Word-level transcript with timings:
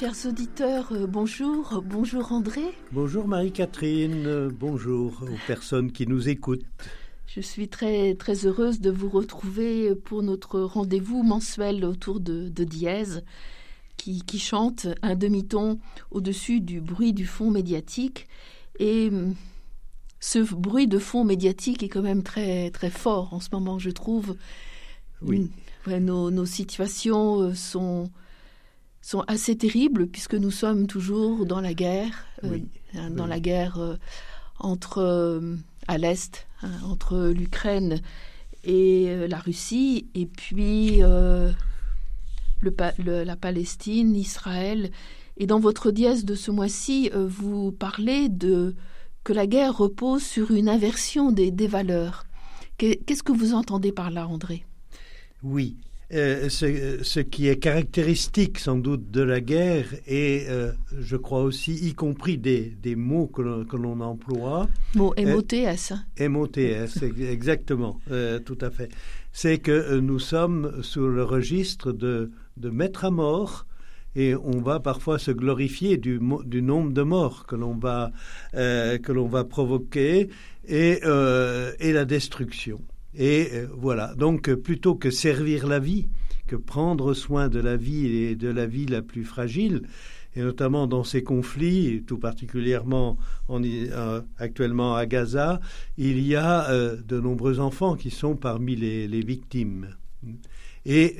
Chers 0.00 0.24
auditeurs, 0.24 0.92
euh, 0.92 1.06
bonjour. 1.06 1.82
Bonjour 1.84 2.32
André. 2.32 2.62
Bonjour 2.90 3.28
Marie-Catherine, 3.28 4.26
euh, 4.26 4.48
bonjour 4.50 5.22
aux 5.22 5.46
personnes 5.46 5.92
qui 5.92 6.06
nous 6.06 6.30
écoutent. 6.30 6.64
Je 7.26 7.42
suis 7.42 7.68
très, 7.68 8.14
très 8.14 8.46
heureuse 8.46 8.80
de 8.80 8.90
vous 8.90 9.10
retrouver 9.10 9.94
pour 9.94 10.22
notre 10.22 10.58
rendez-vous 10.58 11.22
mensuel 11.22 11.84
autour 11.84 12.18
de, 12.18 12.48
de 12.48 12.64
Dièse, 12.64 13.24
qui, 13.98 14.22
qui 14.22 14.38
chante 14.38 14.86
un 15.02 15.16
demi-ton 15.16 15.78
au-dessus 16.10 16.62
du 16.62 16.80
bruit 16.80 17.12
du 17.12 17.26
fond 17.26 17.50
médiatique. 17.50 18.26
Et 18.78 19.08
hum, 19.08 19.34
ce 20.18 20.38
bruit 20.38 20.88
de 20.88 20.98
fond 20.98 21.24
médiatique 21.24 21.82
est 21.82 21.90
quand 21.90 22.00
même 22.00 22.22
très, 22.22 22.70
très 22.70 22.90
fort 22.90 23.34
en 23.34 23.40
ce 23.40 23.50
moment, 23.52 23.78
je 23.78 23.90
trouve. 23.90 24.34
Oui. 25.20 25.50
Ouais, 25.86 26.00
nos, 26.00 26.30
nos 26.30 26.46
situations 26.46 27.42
euh, 27.42 27.54
sont, 27.54 28.08
sont 29.00 29.20
assez 29.26 29.56
terribles 29.56 30.06
puisque 30.06 30.34
nous 30.34 30.50
sommes 30.50 30.86
toujours 30.86 31.46
dans 31.46 31.60
la 31.60 31.74
guerre, 31.74 32.26
euh, 32.44 32.50
Oui, 32.52 32.68
hein, 32.94 33.10
dans 33.10 33.24
oui. 33.24 33.30
la 33.30 33.40
guerre 33.40 33.78
euh, 33.78 33.96
entre 34.58 34.98
euh, 34.98 35.56
à 35.88 35.98
l'est, 35.98 36.46
hein, 36.62 36.70
entre 36.84 37.28
l'Ukraine 37.28 38.00
et 38.64 39.26
la 39.26 39.38
Russie, 39.38 40.08
et 40.14 40.26
puis 40.26 40.98
le, 40.98 41.50
le- 42.98 43.24
la 43.24 43.36
Palestine, 43.36 44.14
Israël. 44.14 44.90
Et 45.38 45.46
dans 45.46 45.60
votre 45.60 45.90
dièse 45.90 46.26
de 46.26 46.34
ce 46.34 46.50
mois-ci, 46.50 47.10
vous 47.14 47.72
parlez 47.72 48.28
de 48.28 48.74
que 49.24 49.32
la 49.32 49.46
guerre 49.46 49.76
repose 49.78 50.22
sur 50.22 50.50
une 50.50 50.68
inversion 50.68 51.32
des, 51.32 51.50
des 51.50 51.66
valeurs. 51.66 52.24
Qu'est- 52.76 53.02
Qu'est-ce 53.06 53.22
que 53.22 53.32
vous 53.32 53.54
entendez 53.54 53.92
par 53.92 54.10
là, 54.10 54.28
André? 54.28 54.66
Oui, 55.42 55.76
euh, 56.12 56.48
ce, 56.48 56.98
ce 57.02 57.20
qui 57.20 57.48
est 57.48 57.56
caractéristique 57.56 58.58
sans 58.58 58.76
doute 58.76 59.10
de 59.10 59.22
la 59.22 59.40
guerre 59.40 59.86
et 60.06 60.46
euh, 60.48 60.72
je 60.98 61.16
crois 61.16 61.42
aussi 61.42 61.72
y 61.74 61.94
compris 61.94 62.36
des, 62.38 62.72
des 62.82 62.96
mots 62.96 63.26
que 63.28 63.42
l'on- 63.42 64.00
emploie, 64.00 64.68
Mot 64.94 65.14
MOTS. 65.18 65.92
MOTS, 66.18 67.02
ex- 67.02 67.20
exactement, 67.20 68.00
euh, 68.10 68.38
tout 68.40 68.58
à 68.60 68.70
fait, 68.70 68.88
c'est 69.32 69.58
que 69.58 69.70
euh, 69.70 70.00
nous 70.00 70.18
sommes 70.18 70.82
sous 70.82 71.06
le 71.06 71.22
registre 71.22 71.92
de, 71.92 72.30
de 72.56 72.70
mettre 72.70 73.04
à 73.04 73.10
mort 73.10 73.66
et 74.16 74.34
on 74.34 74.60
va 74.60 74.80
parfois 74.80 75.20
se 75.20 75.30
glorifier 75.30 75.96
du, 75.96 76.18
du 76.44 76.62
nombre 76.62 76.92
de 76.92 77.02
morts 77.02 77.46
que 77.46 77.54
l'on 77.54 77.74
va, 77.76 78.10
euh, 78.54 78.98
que 78.98 79.12
l'on 79.12 79.28
va 79.28 79.44
provoquer 79.44 80.28
et, 80.66 80.98
euh, 81.04 81.72
et 81.78 81.92
la 81.92 82.04
destruction. 82.04 82.80
Et 83.14 83.48
euh, 83.52 83.66
voilà, 83.76 84.14
donc 84.14 84.48
euh, 84.48 84.56
plutôt 84.56 84.94
que 84.94 85.10
servir 85.10 85.66
la 85.66 85.78
vie, 85.78 86.06
que 86.46 86.56
prendre 86.56 87.14
soin 87.14 87.48
de 87.48 87.58
la 87.58 87.76
vie 87.76 88.06
et 88.06 88.36
de 88.36 88.48
la 88.48 88.66
vie 88.66 88.86
la 88.86 89.02
plus 89.02 89.24
fragile, 89.24 89.82
et 90.36 90.40
notamment 90.40 90.86
dans 90.86 91.02
ces 91.02 91.24
conflits, 91.24 92.04
tout 92.06 92.18
particulièrement 92.18 93.18
en, 93.48 93.62
euh, 93.64 94.20
actuellement 94.38 94.94
à 94.94 95.06
Gaza, 95.06 95.60
il 95.98 96.24
y 96.24 96.36
a 96.36 96.72
de 96.72 97.20
nombreux 97.20 97.58
enfants 97.58 97.96
qui 97.96 98.10
sont 98.10 98.36
parmi 98.36 98.76
les, 98.76 99.08
les 99.08 99.22
victimes. 99.22 99.88
Et 100.86 101.16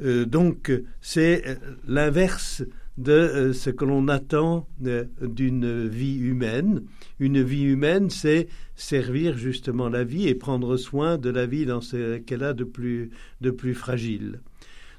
donc, 0.00 0.72
c'est 1.02 1.58
l'inverse 1.86 2.62
de 2.98 3.12
euh, 3.12 3.52
ce 3.52 3.70
que 3.70 3.84
l'on 3.84 4.08
attend 4.08 4.68
euh, 4.84 5.04
d'une 5.22 5.88
vie 5.88 6.18
humaine. 6.18 6.82
Une 7.20 7.42
vie 7.42 7.62
humaine, 7.62 8.10
c'est 8.10 8.48
servir 8.74 9.38
justement 9.38 9.88
la 9.88 10.04
vie 10.04 10.28
et 10.28 10.34
prendre 10.34 10.76
soin 10.76 11.16
de 11.16 11.30
la 11.30 11.46
vie 11.46 11.64
dans 11.64 11.80
ce 11.80 12.18
qu'elle 12.18 12.42
a 12.42 12.52
de 12.52 12.64
plus, 12.64 13.10
de 13.40 13.50
plus 13.50 13.74
fragile. 13.74 14.40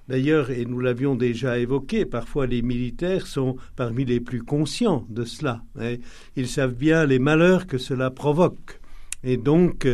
D'ailleurs, 0.07 0.49
et 0.49 0.65
nous 0.65 0.79
l'avions 0.79 1.15
déjà 1.15 1.59
évoqué, 1.59 2.03
parfois 2.05 2.47
les 2.47 2.63
militaires 2.63 3.27
sont 3.27 3.57
parmi 3.75 4.05
les 4.05 4.19
plus 4.19 4.41
conscients 4.41 5.05
de 5.09 5.23
cela. 5.23 5.61
hein. 5.79 5.97
Ils 6.35 6.47
savent 6.47 6.73
bien 6.73 7.05
les 7.05 7.19
malheurs 7.19 7.67
que 7.67 7.77
cela 7.77 8.09
provoque. 8.09 8.79
Et 9.23 9.37
donc, 9.37 9.87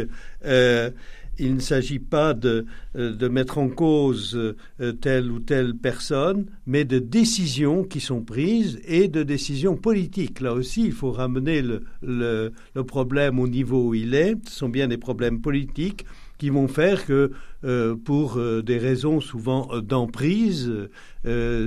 euh, 0.45 0.91
il 1.39 1.55
ne 1.55 1.59
s'agit 1.59 1.99
pas 1.99 2.33
de, 2.33 2.65
euh, 2.95 3.13
de 3.13 3.27
mettre 3.27 3.57
en 3.57 3.69
cause 3.69 4.35
euh, 4.35 4.91
telle 4.93 5.31
ou 5.31 5.39
telle 5.39 5.75
personne, 5.75 6.45
mais 6.65 6.85
de 6.85 6.99
décisions 6.99 7.83
qui 7.83 7.99
sont 7.99 8.21
prises 8.21 8.79
et 8.85 9.07
de 9.07 9.23
décisions 9.23 9.75
politiques. 9.75 10.41
Là 10.41 10.53
aussi, 10.53 10.85
il 10.85 10.93
faut 10.93 11.11
ramener 11.11 11.61
le, 11.61 11.83
le, 12.01 12.83
problème 12.83 13.39
au 13.39 13.47
niveau 13.47 13.89
où 13.89 13.93
il 13.93 14.13
est. 14.13 14.35
Ce 14.47 14.59
sont 14.59 14.69
bien 14.69 14.87
des 14.87 14.97
problèmes 14.97 15.41
politiques 15.41 16.05
qui 16.37 16.49
vont 16.49 16.67
faire 16.67 17.05
que, 17.05 17.31
euh, 17.63 17.95
pour 17.95 18.39
des 18.63 18.77
raisons 18.77 19.21
souvent 19.21 19.69
d'emprise 19.79 20.71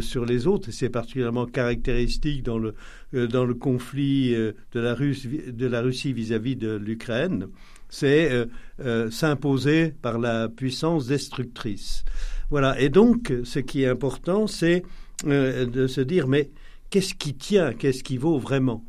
sur 0.01 0.25
les 0.25 0.47
autres, 0.47 0.71
c'est 0.71 0.91
particulièrement 0.91 1.47
caractéristique 1.47 2.43
dans 2.45 2.59
le, 2.59 2.75
dans 3.13 3.45
le 3.45 3.55
conflit 3.55 4.33
de, 4.33 4.81
la 4.81 4.95
Russe, 4.95 5.27
de 5.27 5.67
la 5.67 5.81
Russie 5.81 6.13
vis-à-vis 6.13 6.55
de 6.55 6.77
l'Ukraine, 6.77 7.49
c'est 7.89 8.31
euh, 8.31 8.47
euh, 8.81 9.11
s'imposer 9.11 9.93
par 10.03 10.19
la 10.19 10.49
puissance 10.49 11.07
destructrice. 11.07 12.05
Voilà, 12.51 12.81
et 12.81 12.89
donc 12.89 13.33
ce 13.45 13.59
qui 13.59 13.83
est 13.83 13.89
important, 13.89 14.47
c'est 14.47 14.83
euh, 15.27 15.67
de 15.67 15.87
se 15.87 16.01
dire, 16.01 16.29
mais 16.29 16.51
qu'est-ce 16.91 17.15
qui 17.15 17.35
tient, 17.35 17.73
qu'est-ce 17.73 18.03
qui 18.03 18.17
vaut 18.17 18.39
vraiment? 18.39 18.85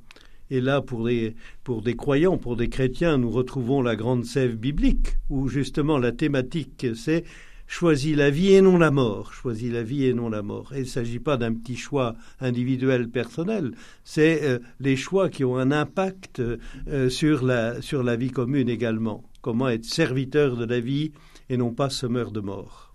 Et 0.51 0.61
là, 0.61 0.81
pour 0.81 1.05
des, 1.05 1.35
pour 1.63 1.81
des 1.81 1.95
croyants, 1.95 2.37
pour 2.37 2.55
des 2.55 2.69
chrétiens, 2.69 3.17
nous 3.17 3.29
retrouvons 3.29 3.81
la 3.81 3.95
grande 3.95 4.25
sève 4.25 4.55
biblique, 4.55 5.17
où 5.29 5.47
justement 5.47 5.97
la 5.97 6.11
thématique, 6.11 6.87
c'est 6.95 7.23
choisis 7.69 8.15
la 8.15 8.31
vie 8.31 8.53
et 8.53 8.61
non 8.61 8.77
la 8.77 8.89
mort. 8.89 9.31
Choisis 9.31 9.71
la 9.71 9.83
vie 9.83 10.05
et 10.05 10.13
non 10.13 10.27
la 10.27 10.41
mort. 10.41 10.71
Il 10.73 10.81
ne 10.81 10.85
s'agit 10.85 11.19
pas 11.19 11.37
d'un 11.37 11.53
petit 11.53 11.77
choix 11.77 12.15
individuel, 12.41 13.07
personnel, 13.07 13.75
c'est 14.03 14.43
euh, 14.43 14.59
les 14.79 14.97
choix 14.97 15.29
qui 15.29 15.45
ont 15.45 15.55
un 15.55 15.71
impact 15.71 16.39
euh, 16.39 17.09
sur, 17.09 17.43
la, 17.45 18.15
vie 18.15 18.31
commune 18.31 18.69
également. 18.69 19.23
Comment 19.41 19.69
être 19.69 19.85
serviteur 19.85 20.57
de 20.57 20.65
la 20.65 20.79
vie 20.79 21.11
et 21.49 21.57
non 21.57 21.71
pas 21.71 21.89
semeur 21.89 22.31
de 22.31 22.41
mort. 22.41 22.93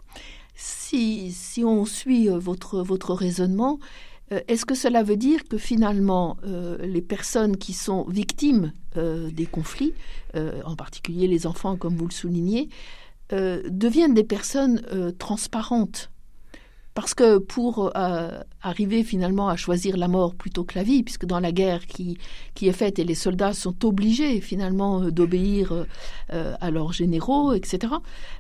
Si, 0.57 1.33
on 1.65 1.85
suit 1.85 2.29
euh, 2.29 2.39
votre, 2.39 3.15
raisonnement, 3.15 3.79
est-ce 4.49 4.67
que 4.67 4.75
cela 4.75 5.05
veut 5.05 5.17
dire 5.17 5.45
que 5.45 5.59
finalement 5.59 6.39
les 6.81 7.03
personnes 7.03 7.59
qui 7.59 7.75
sont 7.75 8.05
victimes 8.09 8.73
des 8.97 9.45
conflits, 9.45 9.93
en 10.35 10.75
particulier 10.77 11.29
les 11.29 11.47
enfants 11.47 11.77
comme 11.77 11.95
vous 11.95 12.07
le 12.07 12.13
soulignez, 12.13 12.71
euh, 13.33 13.63
deviennent 13.71 14.13
des 14.13 14.25
personnes 14.25 14.83
euh, 14.93 15.11
transparentes 15.11 16.11
parce 16.93 17.15
que 17.15 17.39
pour 17.39 17.91
euh, 17.97 18.39
arriver 18.61 19.03
finalement 19.03 19.49
à 19.49 19.57
choisir 19.57 19.97
la 19.97 20.09
mort 20.09 20.35
plutôt 20.35 20.63
que 20.63 20.75
la 20.79 20.85
vie, 20.85 21.03
puisque 21.03 21.25
dans 21.25 21.41
la 21.41 21.51
guerre 21.51 21.87
qui, 21.87 22.19
qui 22.55 22.69
est 22.69 22.73
faite 22.73 22.99
et 22.99 23.05
les 23.05 23.15
soldats 23.15 23.55
sont 23.55 23.85
obligés 23.85 24.41
finalement 24.41 25.11
d'obéir 25.11 25.87
à 26.29 26.71
leurs 26.71 26.93
généraux, 26.93 27.53
etc., 27.53 27.95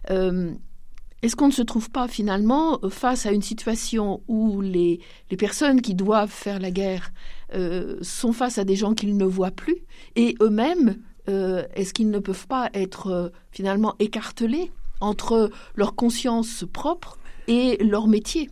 est-ce 0.08 1.34
qu'on 1.34 1.48
ne 1.48 1.52
se 1.52 1.62
trouve 1.62 1.90
pas 1.90 2.06
finalement 2.06 2.78
face 2.90 3.26
à 3.26 3.32
une 3.32 3.42
situation 3.42 4.22
où 4.28 4.60
les, 4.60 5.00
les 5.32 5.36
personnes 5.36 5.80
qui 5.80 5.96
doivent 5.96 6.30
faire 6.30 6.60
la 6.60 6.70
guerre 6.70 7.12
sont 8.02 8.32
face 8.32 8.58
à 8.58 8.64
des 8.64 8.76
gens 8.76 8.94
qu'ils 8.94 9.16
ne 9.16 9.24
voient 9.24 9.50
plus 9.50 9.78
et 10.14 10.36
eux-mêmes, 10.40 10.96
euh, 11.28 11.62
est-ce 11.74 11.94
qu'ils 11.94 12.10
ne 12.10 12.18
peuvent 12.18 12.46
pas 12.46 12.70
être 12.74 13.06
euh, 13.06 13.28
finalement 13.50 13.94
écartelés 13.98 14.70
entre 15.00 15.50
leur 15.74 15.94
conscience 15.94 16.64
propre 16.70 17.18
et 17.48 17.82
leur 17.82 18.06
métier? 18.06 18.50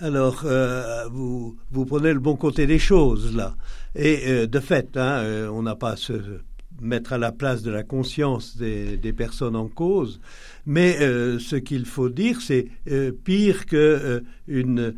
Alors, 0.00 0.42
euh, 0.44 1.06
vous, 1.12 1.56
vous 1.70 1.84
prenez 1.84 2.12
le 2.12 2.18
bon 2.18 2.34
côté 2.34 2.66
des 2.66 2.78
choses, 2.78 3.36
là. 3.36 3.54
Et 3.94 4.46
de 4.46 4.60
fait, 4.60 4.96
hein, 4.96 5.48
on 5.52 5.62
n'a 5.62 5.74
pas 5.74 5.90
à 5.90 5.96
se 5.96 6.40
mettre 6.80 7.12
à 7.12 7.18
la 7.18 7.32
place 7.32 7.62
de 7.62 7.70
la 7.70 7.82
conscience 7.82 8.56
des, 8.56 9.12
personnes 9.12 9.56
en 9.56 9.66
cause, 9.66 10.20
mais 10.64 10.96
ce 11.00 11.56
qu'il 11.56 11.84
faut 11.84 12.08
dire, 12.08 12.40
c'est 12.40 12.68
pire 13.24 13.66
que 13.66 14.22
une 14.48 14.94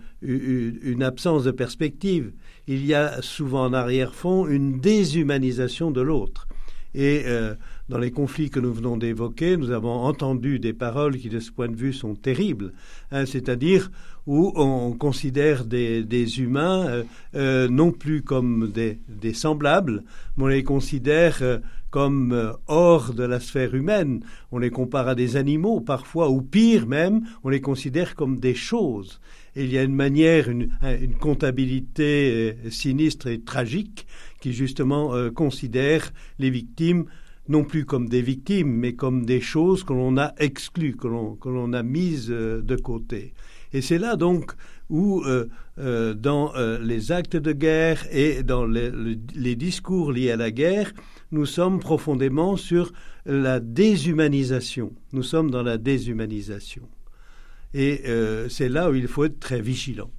absence 1.02 1.44
de 1.44 1.52
perspective. 1.52 2.32
Il 2.68 2.84
y 2.84 2.92
a 2.92 3.22
souvent 3.22 3.64
en 3.64 3.72
arrière-fond 3.72 4.46
une 4.46 4.78
déshumanisation 4.78 5.90
de 5.90 6.02
l'autre. 6.02 6.46
Et 6.94 7.22
euh, 7.26 7.54
dans 7.88 7.98
les 7.98 8.10
conflits 8.10 8.50
que 8.50 8.60
nous 8.60 8.72
venons 8.72 8.96
d'évoquer, 8.96 9.56
nous 9.56 9.70
avons 9.70 9.92
entendu 9.92 10.58
des 10.58 10.72
paroles 10.72 11.16
qui, 11.16 11.28
de 11.28 11.40
ce 11.40 11.50
point 11.50 11.68
de 11.68 11.76
vue, 11.76 11.92
sont 11.92 12.14
terribles, 12.14 12.72
hein, 13.10 13.24
c'est-à-dire 13.26 13.90
où 14.26 14.52
on 14.54 14.92
considère 14.92 15.64
des, 15.64 16.40
humains 16.40 16.86
euh, 16.86 17.02
euh, 17.34 17.68
non 17.68 17.90
plus 17.90 18.22
comme 18.22 18.70
des, 18.70 19.34
semblables, 19.34 20.04
mais 20.36 20.44
on 20.44 20.48
les 20.48 20.64
considère 20.64 21.42
comme 21.90 22.54
hors 22.68 23.12
de 23.12 23.24
la 23.24 23.40
sphère 23.40 23.74
humaine. 23.74 24.20
On 24.50 24.58
les 24.58 24.70
compare 24.70 25.08
à 25.08 25.14
des 25.14 25.36
animaux 25.36 25.80
parfois, 25.80 26.30
ou 26.30 26.40
pire 26.40 26.86
même, 26.86 27.22
on 27.42 27.48
les 27.48 27.60
considère 27.60 28.14
comme 28.14 28.38
des 28.38 28.54
choses. 28.54 29.20
Et 29.54 29.64
il 29.64 29.72
y 29.72 29.76
a 29.76 29.82
une 29.82 29.94
manière, 29.94 30.48
une, 30.48 30.70
une 30.82 31.14
comptabilité 31.14 32.56
sinistre 32.70 33.26
et 33.26 33.40
tragique 33.40 34.06
qui 34.42 34.52
justement 34.52 35.30
considère 35.30 36.12
les 36.38 36.50
victimes 36.50 37.06
non 37.48 37.64
plus 37.64 37.84
comme 37.84 38.08
des 38.08 38.22
victimes, 38.22 38.68
mais 38.68 38.94
comme 38.94 39.24
des 39.24 39.40
choses 39.40 39.84
que 39.84 39.92
l'on 39.92 40.18
a 40.18 40.34
exclues, 40.38 40.96
que 40.96 41.08
l'on 41.08 41.72
a 41.72 41.82
mises 41.82 42.28
de 42.28 42.76
côté. 42.76 43.32
Et 43.72 43.80
c'est 43.80 43.98
là 43.98 44.16
donc 44.16 44.52
où, 44.90 45.22
euh, 45.22 45.48
euh, 45.78 46.14
dans 46.14 46.54
euh, 46.54 46.78
les 46.78 47.12
actes 47.12 47.36
de 47.36 47.52
guerre 47.52 48.06
et 48.10 48.42
dans 48.42 48.66
les, 48.66 49.56
discours 49.56 50.12
liés 50.12 50.30
à 50.30 50.36
la 50.36 50.50
guerre, 50.50 50.92
nous 51.30 51.46
sommes 51.46 51.80
profondément 51.80 52.56
sur 52.56 52.92
la 53.24 53.58
déshumanisation. 53.60 54.92
Nous 55.12 55.22
sommes 55.22 55.50
dans 55.50 55.62
la 55.62 55.78
déshumanisation. 55.78 56.88
Et 57.74 58.02
c'est 58.50 58.68
là 58.68 58.90
où 58.90 58.94
il 58.94 59.08
faut 59.08 59.24
être 59.24 59.40
très 59.40 59.62
vigilant. 59.62 60.10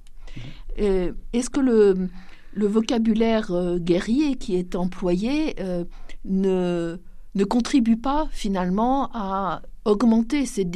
Est-ce 0.76 1.50
que 1.50 1.60
le, 1.60 2.08
le 2.54 2.66
vocabulaire 2.66 3.50
guerrier 3.78 4.36
qui 4.36 4.56
est 4.56 4.74
employé 4.76 5.56
ne, 6.24 6.96
ne 7.34 7.44
contribue 7.44 7.96
pas 7.96 8.28
finalement 8.30 9.10
à 9.12 9.62
augmenter 9.84 10.46
cette, 10.46 10.70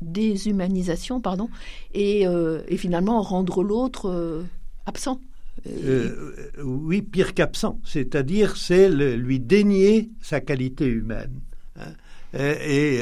déshumanisation 0.00 1.20
pardon, 1.20 1.48
euh, 1.96 2.62
et, 2.66 2.76
finalement 2.76 3.22
rendre 3.22 3.62
l'autre 3.62 4.10
euh, 4.10 4.42
absent. 4.86 5.20
Euh, 5.66 6.34
oui, 6.62 7.02
pire 7.02 7.32
qu'absent, 7.34 7.78
c'est-à-dire 7.84 8.56
c'est 8.56 8.88
lui 8.90 9.38
dénier 9.40 10.10
sa 10.20 10.40
qualité 10.40 10.86
humaine 10.86 11.40
hein. 11.76 11.92
et, 12.34 12.98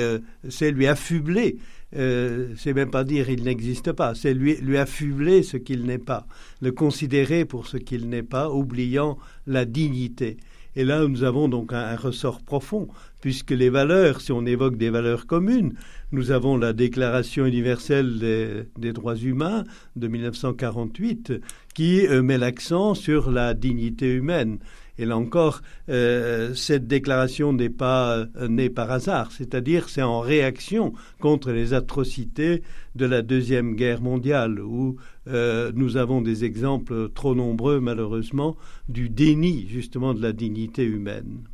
c'est 0.49 0.70
lui 0.70 0.87
affubler. 0.87 1.56
C'est 1.93 2.73
même 2.75 2.91
pas 2.91 3.05
dire 3.05 3.29
il 3.29 3.44
n'existe 3.44 3.93
pas, 3.93 4.15
c'est 4.15 4.35
lui, 4.35 4.56
lui 4.56 4.79
affubler 4.79 5.43
ce 5.43 5.56
qu'il 5.56 5.85
n'est 5.85 5.99
pas, 5.99 6.27
le 6.61 6.73
considérer 6.73 7.44
pour 7.44 7.67
ce 7.67 7.77
qu'il 7.77 8.09
n'est 8.09 8.23
pas, 8.23 8.50
oubliant 8.50 9.19
la 9.47 9.65
dignité. 9.65 10.37
Et 10.75 10.85
là, 10.85 11.06
nous 11.06 11.23
avons 11.23 11.49
donc 11.49 11.73
un, 11.73 11.94
ressort 11.97 12.41
profond, 12.41 12.89
puisque 13.21 13.50
les 13.50 13.69
valeurs, 13.69 14.21
si 14.23 14.33
on 14.33 14.47
évoque 14.47 14.77
des 14.77 14.89
valeurs 14.89 15.27
communes, 15.27 15.75
nous 16.12 16.31
avons 16.31 16.56
la 16.56 16.73
Déclaration 16.73 17.44
universelle 17.44 18.19
des, 18.79 18.93
droits 18.93 19.17
humains 19.17 19.65
de 19.97 20.09
1948 20.09 21.35
qui 21.75 22.06
euh, 22.06 22.23
met 22.23 22.38
l'accent 22.38 22.95
sur 22.95 23.31
la 23.31 23.53
dignité 23.55 24.15
humaine. 24.15 24.59
Et 24.99 25.06
là 25.06 25.17
encore, 25.17 25.62
euh, 25.89 26.55
cette 26.55 26.87
déclaration 26.87 27.53
n'est 27.53 27.71
pas 27.71 28.19
euh, 28.19 28.49
née 28.49 28.69
par 28.69 28.91
hasard, 28.91 29.33
c'est-à-dire 29.33 29.89
c'est 29.89 30.03
en 30.03 30.21
réaction 30.21 30.93
contre 31.19 31.50
les 31.50 31.73
atrocités 31.73 32.62
de 32.94 33.06
la 33.06 33.23
Deuxième 33.23 33.75
Guerre 33.75 34.03
mondiale, 34.03 34.61
où 34.61 34.97
euh, 35.29 35.73
nous 35.75 35.97
avons 35.97 36.21
des 36.21 36.44
exemples 36.44 37.09
trop 37.11 37.35
nombreux, 37.35 37.81
malheureusement, 37.81 38.56
du 38.89 39.09
déni 39.09 39.67
justement 39.69 40.12
de 40.12 40.21
la 40.21 40.33
dignité 40.33 40.85
humaine. 40.85 41.45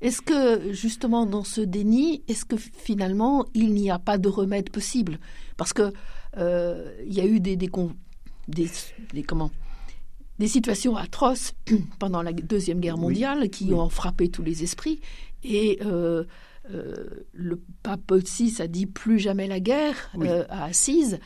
Est-ce 0.00 0.20
que 0.20 0.72
justement 0.72 1.24
dans 1.24 1.44
ce 1.44 1.62
déni, 1.62 2.22
est-ce 2.28 2.44
que 2.44 2.56
finalement 2.56 3.46
il 3.54 3.72
n'y 3.72 3.90
a 3.90 3.98
pas 3.98 4.18
de 4.18 4.28
remède 4.28 4.70
possible? 4.70 5.18
Parce 5.56 5.72
que 5.72 5.90
il 6.36 7.12
y 7.12 7.20
a 7.20 7.26
eu 7.26 7.40
des, 7.40 7.56
des, 7.56 7.68
des 8.48 9.22
comment 9.24 9.50
des 10.38 10.48
situations 10.48 10.96
atroces 10.96 11.54
pendant 11.98 12.22
la 12.22 12.32
Deuxième 12.32 12.80
Guerre 12.80 12.98
mondiale 12.98 13.50
qui 13.50 13.72
ont 13.72 13.88
frappé 13.88 14.28
tous 14.28 14.42
les 14.42 14.62
esprits. 14.62 15.00
Et 15.44 15.78
euh, 15.84 16.24
euh, 16.74 16.94
le 17.32 17.58
pape 17.82 18.00
Paul 18.06 18.20
VI 18.20 18.56
a 18.60 18.66
dit 18.66 18.84
plus 18.84 19.18
jamais 19.18 19.46
la 19.46 19.60
guerre 19.60 20.10
euh, 20.20 20.44
à 20.50 20.64
Assise, 20.64 21.18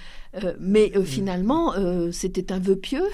euh, 0.42 0.54
mais 0.60 0.92
finalement 1.04 1.74
c'était 2.12 2.52
un 2.52 2.60
vœu 2.60 2.76
pieux. 2.76 3.08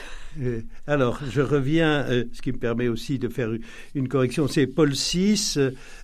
alors 0.86 1.20
je 1.30 1.40
reviens, 1.40 2.06
ce 2.32 2.42
qui 2.42 2.52
me 2.52 2.58
permet 2.58 2.88
aussi 2.88 3.18
de 3.18 3.28
faire 3.28 3.50
une 3.94 4.08
correction, 4.08 4.46
c'est 4.46 4.66
Paul 4.66 4.92
VI, 4.92 5.56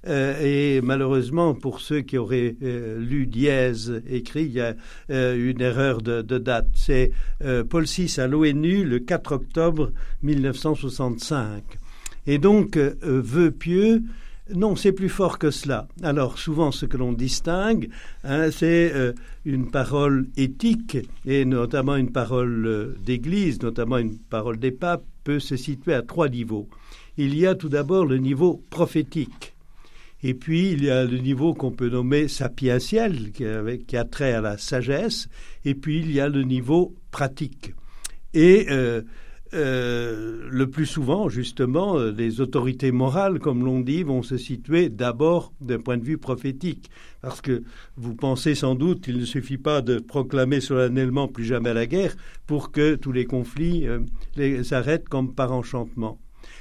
et 0.06 0.80
malheureusement 0.82 1.54
pour 1.54 1.80
ceux 1.80 2.00
qui 2.00 2.16
auraient 2.16 2.56
lu 2.60 3.26
Dièse 3.26 4.02
écrit, 4.08 4.44
il 4.44 4.52
y 4.52 4.60
a 4.60 4.74
une 5.10 5.60
erreur 5.60 6.00
de, 6.00 6.22
de 6.22 6.38
date. 6.38 6.68
C'est 6.74 7.12
Paul 7.68 7.84
VI 7.84 8.14
à 8.18 8.26
l'ONU 8.26 8.84
le 8.84 8.98
4 8.98 9.32
octobre 9.32 9.92
1965. 10.22 11.62
Et 12.26 12.38
donc, 12.38 12.78
vœu 12.78 13.50
pieux, 13.50 14.02
non, 14.52 14.76
c'est 14.76 14.92
plus 14.92 15.08
fort 15.08 15.38
que 15.38 15.50
cela. 15.50 15.88
Alors 16.02 16.38
souvent 16.38 16.70
ce 16.70 16.84
que 16.84 16.98
l'on 16.98 17.12
distingue, 17.12 17.88
hein, 18.24 18.50
c'est 18.50 18.92
euh, 18.94 19.12
une 19.46 19.70
parole 19.70 20.28
éthique 20.36 20.98
et 21.24 21.46
notamment 21.46 21.96
une 21.96 22.12
parole 22.12 22.66
euh, 22.66 22.94
d'Église, 23.04 23.62
notamment 23.62 23.96
une 23.96 24.18
parole 24.18 24.58
des 24.58 24.70
papes, 24.70 25.04
peut 25.24 25.40
se 25.40 25.56
situer 25.56 25.94
à 25.94 26.02
trois 26.02 26.28
niveaux. 26.28 26.68
Il 27.16 27.34
y 27.36 27.46
a 27.46 27.54
tout 27.54 27.70
d'abord 27.70 28.04
le 28.04 28.18
niveau 28.18 28.62
prophétique. 28.68 29.54
Et 30.22 30.34
puis, 30.34 30.72
il 30.72 30.84
y 30.84 30.90
a 30.90 31.04
le 31.04 31.18
niveau 31.18 31.52
qu'on 31.52 31.70
peut 31.70 31.90
nommer 31.90 32.28
sapientiel, 32.28 33.30
qui, 33.32 33.44
qui, 33.86 33.96
a 33.96 34.04
trait 34.04 34.32
à 34.32 34.40
la 34.40 34.56
sagesse. 34.56 35.28
Et 35.66 35.74
puis, 35.74 36.00
il 36.00 36.10
y 36.12 36.18
a 36.18 36.30
le 36.30 36.42
niveau 36.44 36.94
pratique. 37.10 37.74
Et 38.32 38.66
euh, 38.70 39.02
euh, 39.54 40.48
le 40.50 40.68
plus 40.68 40.86
souvent, 40.86 41.28
justement, 41.28 41.96
euh, 41.96 42.10
les 42.10 42.40
autorités 42.40 42.92
morales, 42.92 43.38
comme 43.38 43.64
l'on 43.64 43.80
dit, 43.80 44.02
vont 44.02 44.22
se 44.22 44.36
situer 44.36 44.88
d'abord 44.88 45.52
d'un 45.60 45.78
point 45.78 45.96
de 45.96 46.04
vue 46.04 46.18
prophétique. 46.18 46.90
Parce 47.22 47.40
que 47.40 47.62
vous 47.96 48.14
pensez 48.14 48.54
sans 48.54 48.74
doute 48.74 49.02
qu'il 49.02 49.18
ne 49.18 49.24
suffit 49.24 49.58
pas 49.58 49.80
de 49.80 49.98
proclamer 49.98 50.60
solennellement 50.60 51.28
plus 51.28 51.44
jamais 51.44 51.72
la 51.72 51.86
guerre 51.86 52.16
pour 52.46 52.72
que 52.72 52.96
tous 52.96 53.12
les 53.12 53.24
conflits 53.24 53.86
euh, 53.86 54.62
s'arrêtent 54.62 55.08
comme 55.08 55.34
par 55.34 55.52
enchantement. 55.52 56.18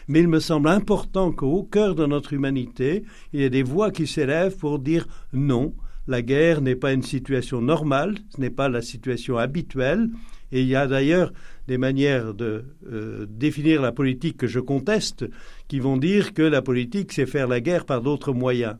Mais 0.07 0.19
il 0.19 0.27
me 0.27 0.39
semble 0.39 0.69
important 0.69 1.31
qu'au 1.31 1.63
cœur 1.63 1.95
de 1.95 2.05
notre 2.05 2.33
humanité, 2.33 3.03
il 3.33 3.41
y 3.41 3.43
ait 3.43 3.49
des 3.49 3.63
voix 3.63 3.91
qui 3.91 4.07
s'élèvent 4.07 4.57
pour 4.57 4.79
dire 4.79 5.07
non, 5.33 5.73
la 6.07 6.21
guerre 6.21 6.61
n'est 6.61 6.75
pas 6.75 6.93
une 6.93 7.03
situation 7.03 7.61
normale, 7.61 8.15
ce 8.35 8.41
n'est 8.41 8.49
pas 8.49 8.69
la 8.69 8.81
situation 8.81 9.37
habituelle, 9.37 10.09
et 10.51 10.61
il 10.61 10.67
y 10.67 10.75
a 10.75 10.87
d'ailleurs 10.87 11.33
des 11.67 11.77
manières 11.77 12.33
de 12.33 12.65
euh, 12.91 13.25
définir 13.29 13.81
la 13.81 13.91
politique 13.91 14.37
que 14.37 14.47
je 14.47 14.59
conteste 14.59 15.25
qui 15.67 15.79
vont 15.79 15.97
dire 15.97 16.33
que 16.33 16.41
la 16.41 16.61
politique, 16.61 17.13
c'est 17.13 17.25
faire 17.25 17.47
la 17.47 17.61
guerre 17.61 17.85
par 17.85 18.01
d'autres 18.01 18.33
moyens. 18.33 18.75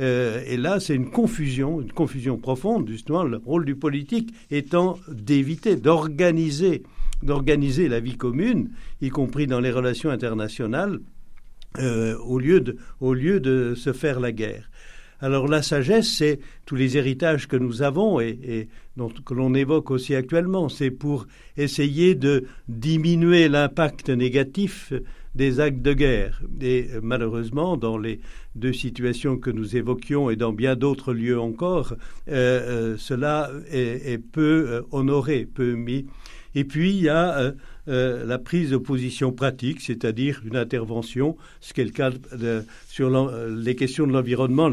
Euh, 0.00 0.42
et 0.46 0.56
là, 0.56 0.80
c'est 0.80 0.94
une 0.94 1.10
confusion, 1.10 1.80
une 1.80 1.92
confusion 1.92 2.36
profonde, 2.36 2.88
justement, 2.88 3.22
le 3.22 3.36
rôle 3.36 3.64
du 3.64 3.76
politique 3.76 4.34
étant 4.50 4.98
d'éviter, 5.08 5.76
d'organiser, 5.76 6.82
d'organiser 7.22 7.88
la 7.88 8.00
vie 8.00 8.16
commune, 8.16 8.70
y 9.00 9.10
compris 9.10 9.46
dans 9.46 9.60
les 9.60 9.70
relations 9.70 10.10
internationales, 10.10 10.98
euh, 11.78 12.16
au, 12.18 12.38
lieu 12.38 12.60
de, 12.60 12.76
au 13.00 13.14
lieu 13.14 13.40
de 13.40 13.74
se 13.74 13.92
faire 13.92 14.20
la 14.20 14.32
guerre. 14.32 14.70
Alors 15.24 15.48
la 15.48 15.62
sagesse, 15.62 16.16
c'est 16.18 16.38
tous 16.66 16.74
les 16.74 16.98
héritages 16.98 17.48
que 17.48 17.56
nous 17.56 17.80
avons 17.80 18.20
et, 18.20 18.68
que 19.24 19.32
l'on 19.32 19.54
évoque 19.54 19.90
aussi 19.90 20.14
actuellement. 20.14 20.68
C'est 20.68 20.90
pour 20.90 21.26
essayer 21.56 22.14
de 22.14 22.44
diminuer 22.68 23.48
l'impact 23.48 24.10
négatif 24.10 24.92
des 25.34 25.60
actes 25.60 25.80
de 25.80 25.94
guerre. 25.94 26.42
Et 26.60 26.88
malheureusement, 27.02 27.78
dans 27.78 27.96
les 27.96 28.20
deux 28.54 28.74
situations 28.74 29.38
que 29.38 29.48
nous 29.48 29.76
évoquions 29.76 30.28
et 30.28 30.36
dans 30.36 30.52
bien 30.52 30.76
d'autres 30.76 31.14
lieux 31.14 31.40
encore, 31.40 31.94
euh, 32.28 32.92
euh, 32.92 32.96
cela 32.98 33.50
est, 33.70 34.18
peu 34.18 34.66
euh, 34.68 34.82
honoré, 34.90 35.46
peu 35.46 35.72
mis. 35.72 36.04
Et 36.54 36.64
puis, 36.64 36.90
il 36.90 37.02
y 37.02 37.08
a 37.08 37.54
la 37.86 38.38
prise 38.38 38.70
de 38.70 38.76
position 38.76 39.32
pratique, 39.32 39.80
c'est-à-dire 39.80 40.42
une 40.44 40.56
intervention, 40.56 41.36
ce 41.60 41.72
qui 41.72 41.80
est 41.80 41.84
le 41.84 41.90
cas 41.90 42.10
sur 42.86 43.10
les 43.48 43.74
questions 43.74 44.06
de 44.06 44.12
l'environnement 44.12 44.70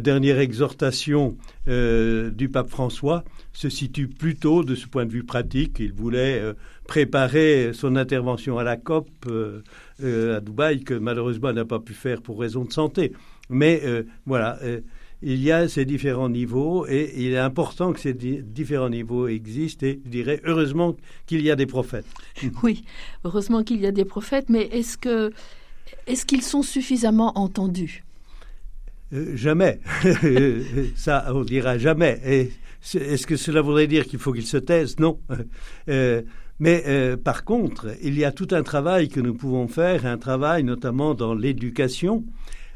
dernière 0.00 0.38
exhortation 0.38 1.36
euh, 1.66 2.30
du 2.30 2.48
pape 2.48 2.68
François 2.68 3.24
se 3.52 3.68
situe 3.68 4.08
plutôt 4.08 4.62
de 4.62 4.74
ce 4.74 4.86
point 4.86 5.06
de 5.06 5.12
vue 5.12 5.24
pratique. 5.24 5.78
Il 5.80 5.92
voulait 5.92 6.38
euh, 6.38 6.52
préparer 6.86 7.72
son 7.72 7.96
intervention 7.96 8.58
à 8.58 8.64
la 8.64 8.76
COP 8.76 9.08
euh, 9.26 9.62
à 10.36 10.40
Dubaï, 10.40 10.80
que 10.84 10.94
malheureusement 10.94 11.52
n'a 11.52 11.64
pas 11.64 11.80
pu 11.80 11.94
faire 11.94 12.20
pour 12.20 12.38
raison 12.38 12.64
de 12.64 12.72
santé. 12.72 13.12
Mais 13.50 13.82
voilà, 14.26 14.58
il 15.22 15.42
y 15.42 15.50
a 15.50 15.68
ces 15.68 15.86
différents 15.86 16.28
niveaux 16.28 16.86
et 16.86 17.14
il 17.16 17.32
est 17.32 17.38
important 17.38 17.94
que 17.94 18.00
ces 18.00 18.12
différents 18.12 18.90
niveaux 18.90 19.26
existent 19.26 19.86
et 19.86 20.00
je 20.04 20.10
dirais 20.10 20.40
heureusement 20.44 20.96
qu'il 21.26 21.40
y 21.40 21.50
a 21.50 21.56
des 21.56 21.64
prophètes. 21.64 22.06
Oui, 22.62 22.84
heureusement 23.24 23.64
qu'il 23.64 23.80
y 23.80 23.86
a 23.86 23.90
des 23.90 24.04
prophètes, 24.04 24.50
mais 24.50 24.64
est-ce 24.70 24.98
que 24.98 25.32
est-ce 26.06 26.26
qu'ils 26.26 26.42
sont 26.42 26.62
suffisamment 26.62 27.38
entendus? 27.38 28.04
Jamais. 29.12 29.80
Ça, 30.96 31.26
on 31.34 31.42
dira 31.42 31.78
jamais. 31.78 32.50
Est-ce 32.82 33.26
que 33.26 33.36
cela 33.36 33.60
voudrait 33.60 33.86
dire 33.86 34.06
qu'il 34.06 34.18
faut 34.18 34.32
qu'il 34.32 34.46
se 34.46 34.56
taise? 34.56 34.98
Non. 34.98 35.18
Mais 36.60 36.84
euh, 36.86 37.16
par 37.16 37.44
contre, 37.44 37.88
il 38.02 38.18
y 38.18 38.24
a 38.24 38.32
tout 38.32 38.48
un 38.50 38.62
travail 38.62 39.08
que 39.08 39.20
nous 39.20 39.34
pouvons 39.34 39.68
faire, 39.68 40.06
un 40.06 40.18
travail 40.18 40.64
notamment 40.64 41.14
dans 41.14 41.34
l'éducation. 41.34 42.24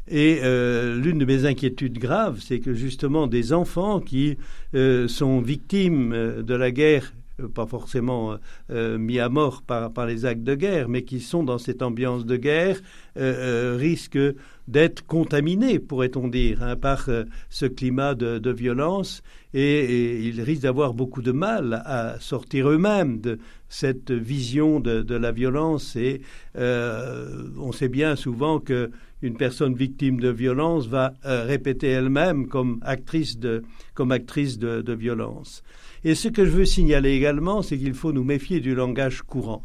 Et 0.07 0.39
euh, 0.43 0.95
l'une 0.95 1.17
de 1.17 1.25
mes 1.25 1.45
inquiétudes 1.45 1.97
graves, 1.97 2.39
c'est 2.41 2.59
que 2.59 2.73
justement 2.73 3.27
des 3.27 3.53
enfants 3.53 3.99
qui 3.99 4.37
euh, 4.73 5.07
sont 5.07 5.41
victimes 5.41 6.41
de 6.41 6.55
la 6.55 6.71
guerre 6.71 7.13
pas 7.55 7.65
forcément 7.65 8.37
mis 8.69 9.19
à 9.19 9.27
mort 9.27 9.63
par, 9.63 9.91
par, 9.91 10.05
les 10.05 10.23
actes 10.23 10.43
de 10.43 10.53
guerre, 10.53 10.87
mais 10.87 11.01
qui 11.01 11.19
sont 11.19 11.43
dans 11.43 11.57
cette 11.57 11.81
ambiance 11.81 12.27
de 12.27 12.37
guerre, 12.37 12.79
risquent 13.15 14.35
d'être 14.67 15.05
contaminés, 15.05 15.79
pourrait-on 15.79 16.27
dire, 16.27 16.63
hein, 16.63 16.75
par 16.75 17.09
ce 17.49 17.65
climat 17.65 18.15
de, 18.15 18.51
violence, 18.51 19.23
et, 19.53 20.25
ils 20.27 20.41
risquent 20.41 20.63
d'avoir 20.63 20.93
beaucoup 20.93 21.21
de 21.21 21.31
mal 21.31 21.81
à 21.85 22.17
sortir 22.19 22.69
eux-mêmes 22.69 23.19
de, 23.19 23.39
cette 23.73 24.11
vision 24.11 24.79
de, 24.79 25.15
la 25.15 25.31
violence 25.31 25.95
et 25.95 26.21
euh, 26.57 27.49
on 27.57 27.71
sait 27.71 27.89
bien 27.89 28.15
souvent 28.15 28.59
que 28.59 28.91
une 29.23 29.35
personne 29.35 29.73
victime 29.73 30.19
de 30.19 30.29
violence 30.29 30.85
va 30.87 31.13
euh, 31.25 31.43
répéter 31.45 31.87
elle-même 31.87 32.47
comme 32.47 32.79
actrice 32.83 33.39
de 33.39 33.63
comme 33.95 34.11
actrice 34.11 34.59
de, 34.59 34.93
violence. 34.93 35.63
Et 36.03 36.13
ce 36.13 36.27
que 36.27 36.45
je 36.45 36.51
veux 36.51 36.65
signaler 36.65 37.13
également, 37.13 37.63
c'est 37.63 37.79
qu'il 37.79 37.95
faut 37.95 38.11
nous 38.13 38.23
méfier 38.23 38.59
du 38.59 38.75
langage 38.75 39.23
courant. 39.23 39.63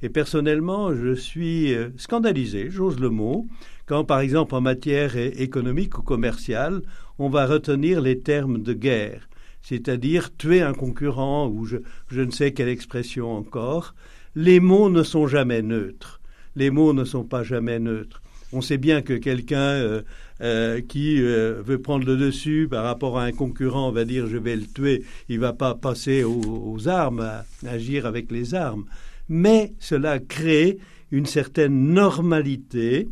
Et 0.00 0.08
personnellement, 0.08 0.94
je 0.94 1.14
suis 1.14 1.74
euh, 1.74 1.90
scandalisé, 1.96 2.70
j'ose 2.70 2.98
le 2.98 3.10
mot, 3.10 3.46
quand 3.86 4.04
par 4.04 4.20
exemple 4.20 4.54
en 4.54 4.60
matière 4.60 5.16
économique 5.16 5.98
ou 5.98 6.02
commerciale, 6.02 6.82
on 7.18 7.28
va 7.28 7.46
retenir 7.46 8.00
les 8.00 8.20
termes 8.20 8.62
de 8.62 8.72
guerre 8.72 9.28
c'est-à-dire 9.62 10.36
tuer 10.36 10.60
un 10.60 10.74
concurrent 10.74 11.48
ou 11.48 11.64
je, 11.64 11.78
ne 12.20 12.30
sais 12.30 12.52
quelle 12.52 12.68
expression 12.68 13.32
encore, 13.32 13.94
les 14.34 14.60
mots 14.60 14.90
ne 14.90 15.02
sont 15.02 15.26
jamais 15.26 15.62
neutres. 15.62 16.20
Les 16.56 16.70
mots 16.70 16.92
ne 16.92 17.04
sont 17.04 17.24
pas 17.24 17.44
jamais 17.44 17.78
neutres. 17.78 18.20
On 18.52 18.60
sait 18.60 18.76
bien 18.76 19.00
que 19.00 19.14
quelqu'un 19.14 19.56
euh, 19.56 20.02
euh, 20.42 20.82
qui 20.82 21.22
euh, 21.22 21.62
veut 21.64 21.80
prendre 21.80 22.04
le 22.04 22.16
dessus 22.16 22.68
par 22.70 22.84
rapport 22.84 23.18
à 23.18 23.24
un 23.24 23.32
concurrent 23.32 23.90
va 23.90 24.04
dire 24.04 24.26
je 24.26 24.36
vais 24.36 24.56
le 24.56 24.66
tuer, 24.66 25.04
il 25.30 25.38
va 25.38 25.54
pas 25.54 25.74
passer 25.74 26.24
aux, 26.24 26.88
armes, 26.88 27.26
agir 27.66 28.04
avec 28.04 28.30
les 28.30 28.54
armes. 28.54 28.84
Mais 29.28 29.72
cela 29.78 30.18
crée 30.18 30.78
une 31.10 31.26
certaine 31.26 31.92
normalité 31.94 33.08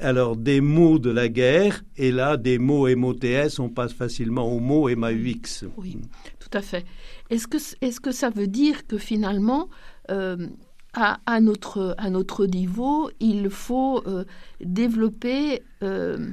alors 0.00 0.36
des 0.36 0.60
mots 0.60 0.98
de 0.98 1.10
la 1.10 1.28
guerre, 1.28 1.82
et 1.96 2.10
là 2.10 2.36
des 2.36 2.58
mots 2.58 2.94
MOTS, 2.94 3.58
on 3.58 3.68
passe 3.68 3.92
facilement 3.92 4.50
aux 4.52 4.60
mots 4.60 4.88
MAUX. 4.94 5.64
Oui, 5.76 5.98
tout 6.38 6.56
à 6.56 6.62
fait. 6.62 6.84
Est-ce 7.30 7.46
que, 7.46 7.58
est 7.80 8.00
que 8.00 8.12
ça 8.12 8.30
veut 8.30 8.46
dire 8.46 8.86
que 8.86 8.98
finalement, 8.98 9.68
euh, 10.10 10.48
à, 10.92 11.40
notre, 11.40 11.94
à 11.98 12.10
notre 12.10 12.46
niveau, 12.46 13.10
il 13.18 13.50
faut 13.50 14.02
euh, 14.06 14.24
développer, 14.60 15.62
euh, 15.82 16.30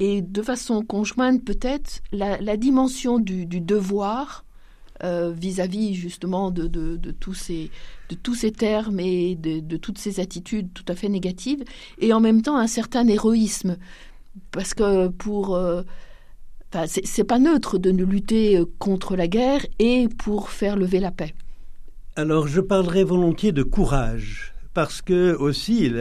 et 0.00 0.22
de 0.22 0.42
façon 0.42 0.82
conjointe 0.82 1.44
peut-être, 1.44 2.00
la, 2.10 2.56
dimension 2.56 3.18
du 3.18 3.46
devoir 3.46 4.44
euh, 5.04 5.32
vis-à-vis 5.32 5.94
justement 5.94 6.50
de, 6.50 6.66
de, 6.66 7.10
tous 7.10 7.34
ces, 7.34 7.70
de 8.08 8.14
tous 8.14 8.34
ces 8.34 8.52
termes 8.52 9.00
et 9.00 9.34
de, 9.34 9.76
toutes 9.76 9.98
ces 9.98 10.20
attitudes 10.20 10.68
tout 10.74 10.84
à 10.88 10.94
fait 10.94 11.08
négatives, 11.08 11.64
et 11.98 12.12
en 12.12 12.20
même 12.20 12.42
temps 12.42 12.56
un 12.56 12.66
certain 12.66 13.06
héroïsme. 13.06 13.76
Parce 14.52 14.74
que 14.74 15.08
pour. 15.08 15.56
Euh, 15.56 15.82
c'est 16.86 17.24
pas 17.24 17.40
neutre 17.40 17.78
de 17.78 17.90
ne 17.90 18.04
lutter 18.04 18.62
contre 18.78 19.16
la 19.16 19.26
guerre 19.26 19.66
et 19.80 20.06
pour 20.06 20.50
faire 20.50 20.76
lever 20.76 21.00
la 21.00 21.10
paix. 21.10 21.34
Alors 22.14 22.46
je 22.46 22.60
parlerai 22.60 23.02
volontiers 23.02 23.50
de 23.50 23.64
courage, 23.64 24.54
parce 24.72 25.02
que 25.02 25.34
aussi, 25.34 25.92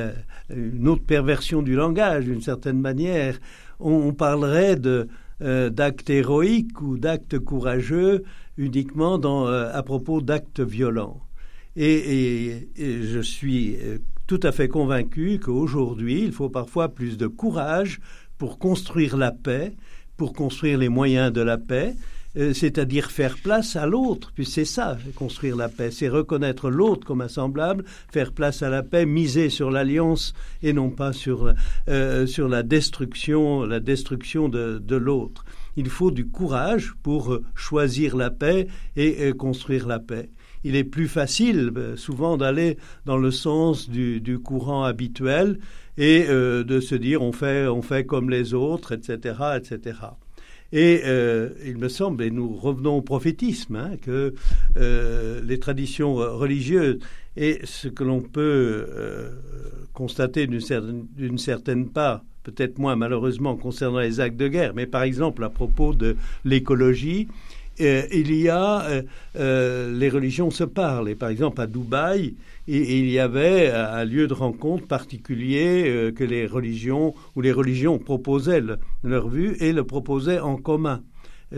une 0.50 0.88
autre 0.88 1.04
perversion 1.04 1.64
du 1.64 1.74
langage, 1.74 2.26
d'une 2.26 2.42
certaine 2.42 2.80
manière, 2.80 3.40
on, 3.80 4.14
parlerait 4.14 4.76
de 4.76 5.08
euh, 5.42 5.70
d'actes 5.70 6.10
héroïques 6.10 6.82
ou 6.82 6.98
d'actes 6.98 7.40
courageux 7.40 8.24
uniquement 8.58 9.20
euh, 9.24 9.72
à 9.74 9.84
propos 9.84 10.22
d'actes 10.22 10.60
violents. 10.60 11.22
Et, 11.76 12.68
je 12.78 13.22
suis 13.22 13.78
euh, 13.78 14.00
tout 14.28 14.40
à 14.44 14.52
fait 14.52 14.68
convaincu 14.68 15.40
qu'aujourd'hui, 15.42 16.24
il 16.24 16.34
faut 16.34 16.50
parfois 16.50 16.90
plus 16.90 17.18
de 17.18 17.28
courage 17.28 18.02
pour 18.38 18.60
construire 18.60 19.16
la 19.16 19.32
paix, 19.32 19.76
pour 20.18 20.34
construire 20.34 20.78
les 20.78 20.90
moyens 20.90 21.32
de 21.32 21.42
la 21.42 21.58
paix, 21.58 21.96
euh, 22.38 22.54
c'est-à-dire 22.54 23.12
faire 23.12 23.38
place 23.38 23.76
à 23.76 23.86
l'autre, 23.86 24.32
puis 24.34 24.46
c'est 24.46 24.66
ça, 24.66 24.98
construire 25.16 25.56
la 25.56 25.70
paix, 25.70 25.92
c'est 25.92 26.10
reconnaître 26.10 26.70
l'autre 26.70 27.06
comme 27.06 27.22
un 27.22 27.28
semblable, 27.28 27.86
faire 28.12 28.32
place 28.32 28.62
à 28.62 28.70
la 28.70 28.84
paix, 28.84 29.06
miser 29.06 29.50
sur 29.50 29.72
l'alliance 29.72 30.34
et 30.62 30.74
non 30.74 30.90
pas 30.90 31.14
sur, 31.14 31.54
sur 32.26 32.48
la 32.48 32.64
destruction, 32.64 33.64
la 33.64 33.80
destruction 33.80 34.50
de, 34.50 34.80
de 34.84 34.96
l'autre 34.96 35.46
il 35.80 35.90
faut 35.90 36.12
du 36.12 36.28
courage 36.28 36.94
pour 37.04 37.34
euh, 37.34 37.44
choisir 37.56 38.18
la 38.18 38.32
paix 38.32 38.68
et 38.98 39.30
euh, 39.30 39.34
construire 39.34 39.88
la 39.88 40.00
paix. 40.00 40.30
Il 40.66 40.76
est 40.76 40.84
plus 40.84 41.08
facile 41.08 41.72
euh, 41.78 41.96
souvent 41.96 42.36
d'aller 42.36 42.78
dans 43.06 43.18
le 43.18 43.32
sens 43.32 43.90
du, 43.90 44.40
courant 44.44 44.84
habituel 44.84 45.60
et 45.98 46.28
de 46.28 46.80
se 46.80 46.96
dire 46.96 47.22
on 47.22 47.34
fait, 47.34 47.68
on 47.68 47.82
fait 47.82 48.06
comme 48.06 48.30
les 48.30 48.54
autres, 48.54 48.94
etc., 48.94 49.36
etc. 49.58 49.98
Et 50.72 51.02
il 51.66 51.78
me 51.78 51.90
semble, 51.90 52.24
et 52.24 52.32
nous 52.32 52.56
revenons 52.56 52.98
au 52.98 53.02
prophétisme, 53.02 53.76
hein, 53.76 53.92
que 54.02 54.34
les 55.44 55.60
traditions 55.60 56.16
religieuses 56.16 57.00
et 57.36 57.60
ce 57.64 57.88
que 57.88 58.04
l'on 58.04 58.22
peut 58.22 58.86
constater 59.94 60.48
d'une 60.48 61.38
certaine 61.38 61.90
part 61.90 62.24
peut-être 62.44 62.80
moins 62.80 62.96
malheureusement 62.96 63.56
concernant 63.56 64.00
les 64.00 64.20
actes 64.20 64.38
de 64.38 64.48
guerre, 64.48 64.74
mais 64.74 64.86
par 64.86 65.04
exemple 65.04 65.44
à 65.44 65.50
propos 65.50 65.94
de 65.94 66.16
l'écologie, 66.46 67.28
euh, 67.82 68.04
il 68.12 68.36
y 68.36 68.50
a 68.50 68.82
euh, 68.82 69.02
euh, 69.38 69.98
les 69.98 70.10
religions 70.10 70.52
se 70.52 70.64
parlent. 70.64 71.10
Et 71.10 71.16
par 71.16 71.30
exemple 71.30 71.62
à 71.62 71.68
Dubaï, 71.68 72.36
il, 72.68 73.10
y 73.10 73.20
avait 73.20 73.72
un 73.72 74.06
lieu 74.06 74.28
de 74.28 74.34
rencontre 74.34 74.86
particulier 74.86 76.12
que 76.16 76.24
les 76.24 76.46
religions 76.46 77.16
ou 77.36 77.42
les 77.42 77.52
religions 77.52 77.98
proposaient 77.98 78.62
leur 79.04 79.28
vue 79.28 79.56
et 79.60 79.74
le 79.74 79.84
proposaient 79.84 80.40
en 80.40 80.56
commun. 80.58 81.02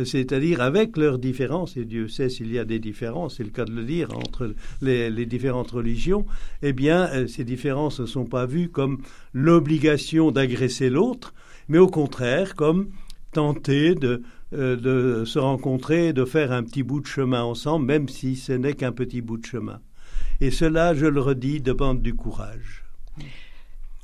C'est-à-dire 0.06 0.62
avec 0.62 0.96
leurs 0.96 1.20
différences, 1.20 1.76
et 1.76 1.84
Dieu 1.84 2.08
sait 2.08 2.30
s'il 2.30 2.50
y 2.50 2.58
a 2.58 2.64
des 2.64 2.80
différences, 2.80 3.36
c'est 3.36 3.44
le 3.44 3.50
cas 3.50 3.66
de 3.66 3.74
le 3.74 3.84
dire, 3.84 4.16
entre 4.16 4.56
les, 4.82 5.26
différentes 5.26 5.72
religions, 5.72 6.26
eh 6.62 6.72
bien, 6.72 7.28
ces 7.28 7.44
différences 7.44 8.00
ne 8.00 8.06
sont 8.06 8.24
pas 8.24 8.46
vues 8.46 8.70
comme 8.70 9.00
l'obligation 9.34 10.32
d'agresser 10.32 10.90
l'autre, 10.90 11.34
mais 11.68 11.78
au 11.78 11.88
contraire 11.88 12.56
comme 12.56 12.88
tenter 13.34 13.96
de, 13.96 14.22
euh, 14.54 14.76
de 14.76 15.26
se 15.26 15.40
rencontrer, 15.40 16.14
de 16.14 16.26
faire 16.26 16.52
un 16.52 16.64
petit 16.64 16.84
bout 16.84 17.00
de 17.00 17.08
chemin 17.08 17.44
ensemble, 17.44 17.86
même 17.86 18.10
si 18.10 18.36
ce 18.36 18.52
n'est 18.52 18.74
qu'un 18.74 18.92
petit 18.92 19.22
bout 19.22 19.38
de 19.38 19.46
chemin. 19.46 19.80
Et 20.42 20.52
cela, 20.52 20.94
je 20.94 21.06
le 21.06 21.22
redis, 21.22 21.62
demande 21.62 22.02
du 22.02 22.16
courage. 22.16 22.84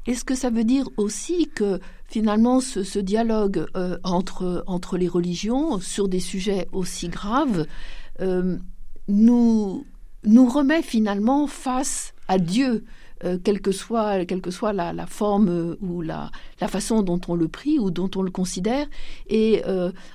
Est-ce 0.05 0.23
que 0.23 0.35
ça 0.35 0.49
veut 0.49 0.63
dire 0.63 0.87
aussi 0.95 1.49
que 1.53 1.79
finalement 2.07 2.61
ce, 2.61 2.99
dialogue 2.99 3.65
euh, 3.75 3.97
entre, 4.03 4.63
entre 4.65 4.97
les 4.97 5.09
religions 5.09 5.81
sur 5.81 6.07
des 6.07 6.21
sujets 6.21 6.69
aussi 6.71 7.09
graves 7.09 7.65
euh, 8.21 8.57
nous, 9.09 9.85
nous 10.23 10.47
remet 10.47 10.81
finalement 10.81 11.45
face 11.47 12.13
à 12.29 12.37
Dieu 12.37 12.85
euh, 13.23 13.37
quelle 13.43 13.61
que 13.61 13.71
soit, 13.71 14.23
la, 14.73 15.07
forme 15.07 15.75
ou 15.81 16.01
la, 16.01 16.29
façon 16.67 17.01
dont 17.01 17.21
on 17.27 17.35
le 17.35 17.47
prie 17.47 17.79
ou 17.79 17.91
dont 17.91 18.09
on 18.15 18.21
le 18.21 18.31
considère. 18.31 18.87
Et 19.29 19.63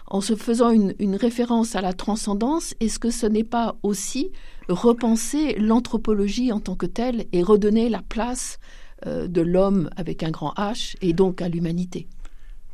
en 0.06 0.20
se 0.20 0.34
faisant 0.34 0.70
une, 0.70 0.94
une, 0.98 1.16
référence 1.16 1.76
à 1.76 1.80
la 1.80 1.92
transcendance, 1.92 2.74
est-ce 2.80 2.98
que 2.98 3.10
ce 3.10 3.26
n'est 3.26 3.44
pas 3.44 3.76
aussi 3.82 4.30
repenser 4.68 5.54
l'anthropologie 5.58 6.52
en 6.52 6.60
tant 6.60 6.76
que 6.76 6.86
telle 6.86 7.26
et 7.32 7.42
redonner 7.42 7.88
la 7.88 8.02
place 8.02 8.58
euh, 9.06 9.26
de 9.26 9.40
l'homme 9.40 9.90
avec 9.96 10.22
un 10.22 10.30
grand 10.30 10.52
H 10.56 10.96
et 11.00 11.12
donc 11.12 11.42
à 11.42 11.48
l'humanité? 11.48 12.06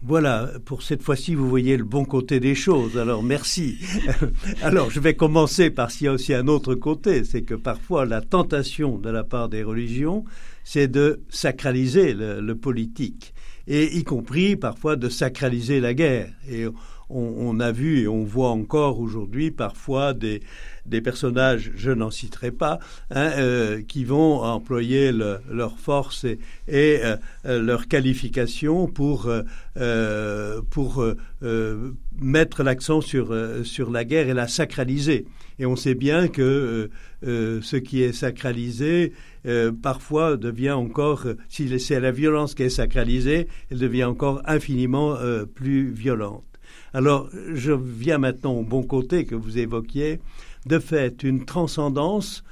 Voilà, 0.03 0.53
pour 0.65 0.83
cette 0.83 1.03
fois-ci, 1.03 1.35
vous 1.35 1.49
voyez 1.49 1.77
le 1.77 1.85
bon 1.85 2.05
côté 2.05 2.39
des 2.39 2.55
choses. 2.55 2.97
Alors, 2.97 3.25
merci. 3.25 3.79
Alors, 4.63 4.91
je 4.91 5.01
vais 5.01 5.15
commencer 5.15 5.71
par 5.71 5.91
s'il 5.91 6.05
y 6.05 6.09
a 6.09 6.13
aussi 6.13 6.33
un 6.33 6.47
autre 6.47 6.77
côté, 6.77 7.25
c'est 7.25 7.43
que 7.43 7.55
parfois 7.55 8.07
la 8.07 8.21
tentation 8.21 8.97
de 8.97 9.11
la 9.11 9.25
part 9.25 9.49
des 9.49 9.65
religions, 9.65 10.25
c'est 10.63 10.87
de 10.87 11.21
sacraliser 11.31 12.15
le, 12.15 12.55
politique, 12.55 13.35
et 13.67 13.97
y 13.97 14.05
compris 14.05 14.55
parfois 14.55 14.95
de 14.95 15.09
sacraliser 15.09 15.81
la 15.81 15.95
guerre. 15.95 16.31
On, 17.11 17.61
a 17.61 17.73
vu 17.73 18.01
et 18.01 18.09
on 18.09 18.25
voit 18.25 18.51
encore 18.51 19.01
aujourd'hui 19.01 19.51
parfois 19.51 20.13
des, 20.13 20.43
des 20.87 21.01
personnages, 21.01 21.71
je 21.75 21.91
n'en 21.91 22.11
citerai 22.11 22.51
pas, 22.51 22.79
hein, 23.11 23.31
euh, 23.39 23.83
qui 23.83 24.05
vont 24.05 24.43
employer 24.43 25.13
le, 25.13 25.39
leur 25.51 25.79
force 25.79 26.25
et, 26.25 26.39
et 26.67 27.01
euh, 27.03 27.17
leur 27.63 27.89
qualification 27.89 28.87
pour, 28.87 29.31
euh, 29.77 30.61
pour 30.71 31.05
mettre 32.21 32.63
l'accent 32.63 33.01
sur, 33.01 33.35
sur 33.65 33.91
la 33.91 34.05
guerre 34.05 34.29
et 34.29 34.35
la 34.35 34.49
sacraliser. 34.49 35.27
Et 35.59 35.67
on 35.67 35.77
sait 35.77 35.95
bien 35.95 36.29
que 36.29 36.91
ce 37.23 37.77
qui 37.77 38.03
est 38.03 38.13
sacralisé 38.13 39.13
parfois 39.83 40.37
devient 40.37 40.73
encore, 40.73 41.27
si 41.49 41.79
c'est 41.81 42.01
la 42.01 42.13
violence 42.13 42.55
qui 42.55 42.65
est 42.65 42.71
sacralisée, 42.71 43.49
elle 43.71 43.79
devient 43.79 44.05
encore 44.05 44.43
infiniment 44.47 45.17
plus 45.55 45.91
violente. 45.91 46.48
Alors, 46.95 47.29
je 47.55 47.73
viens 47.73 48.19
maintenant 48.19 48.55
au 48.55 48.63
bon 48.63 48.83
côté 48.83 49.25
que 49.25 49.35
vous 49.35 49.59
évoquiez. 49.59 50.21
De 50.67 50.79
fait, 50.79 51.23
une 51.23 51.45
transcendance 51.45 52.45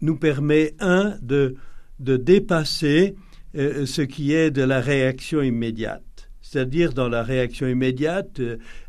nous 0.00 0.16
permet, 0.16 0.74
un, 0.80 1.16
de, 1.22 1.56
de 2.00 2.16
dépasser 2.16 3.16
euh, 3.56 3.86
ce 3.86 4.02
qui 4.02 4.32
est 4.34 4.50
de 4.50 4.62
la 4.62 4.80
réaction 4.80 5.42
immédiate. 5.42 6.02
C'est-à-dire, 6.42 6.92
dans 6.92 7.08
la 7.08 7.22
réaction 7.22 7.66
immédiate 7.66 8.40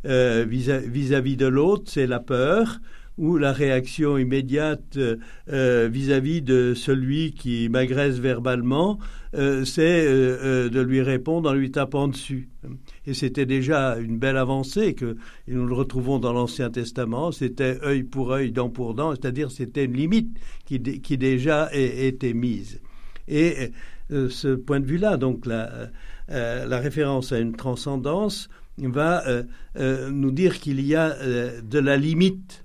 euh, 0.06 0.46
vis-à-vis 0.48 1.36
de 1.36 1.48
l'autre, 1.48 1.84
c'est 1.88 2.08
la 2.08 2.20
peur, 2.20 2.80
ou 3.20 3.38
la 3.38 3.52
réaction 3.52 4.18
immédiate 4.18 4.98
euh, 4.98 5.90
vis-à-vis 5.92 6.42
de 6.42 6.74
celui 6.74 7.34
qui 7.34 7.68
m'agresse 7.68 8.18
verbalement, 8.18 8.98
euh, 9.36 9.66
c'est 9.66 10.06
euh, 10.08 10.70
de 10.70 10.80
lui 10.80 11.02
répondre 11.02 11.50
en 11.50 11.54
lui 11.54 11.70
tapant 11.70 12.08
dessus. 12.08 12.48
Et 13.06 13.14
c'était 13.14 13.46
déjà 13.46 13.98
une 13.98 14.18
belle 14.18 14.38
avancée 14.38 14.94
que 14.94 15.18
et 15.50 15.54
nous 15.54 15.66
le 15.66 15.74
retrouvons 15.74 16.18
dans 16.18 16.32
l'Ancien 16.32 16.70
Testament. 16.70 17.34
C'était 17.34 17.78
œil 17.84 18.04
pour 18.04 18.32
œil, 18.32 18.54
dent 18.54 18.70
pour 18.70 18.94
dent, 18.94 19.12
c'est-à-dire 19.12 19.52
c'était 19.52 19.84
une 19.84 19.98
limite 19.98 20.40
qui, 20.66 20.82
qui 20.82 21.18
déjà 21.18 21.70
était 21.74 22.34
mise. 22.34 22.80
Et 23.28 23.72
ce 24.10 24.56
point 24.56 24.80
de 24.80 24.86
vue-là, 24.86 25.18
donc 25.18 25.46
la, 25.46 25.92
référence 26.30 27.32
à 27.32 27.40
une 27.40 27.56
transcendance 27.56 28.50
va 28.78 29.24
nous 29.78 30.32
dire 30.32 30.60
qu'il 30.60 30.80
y 30.82 30.96
a 30.96 31.16
de 31.62 31.80
la 31.80 31.98
limite? 31.98 32.64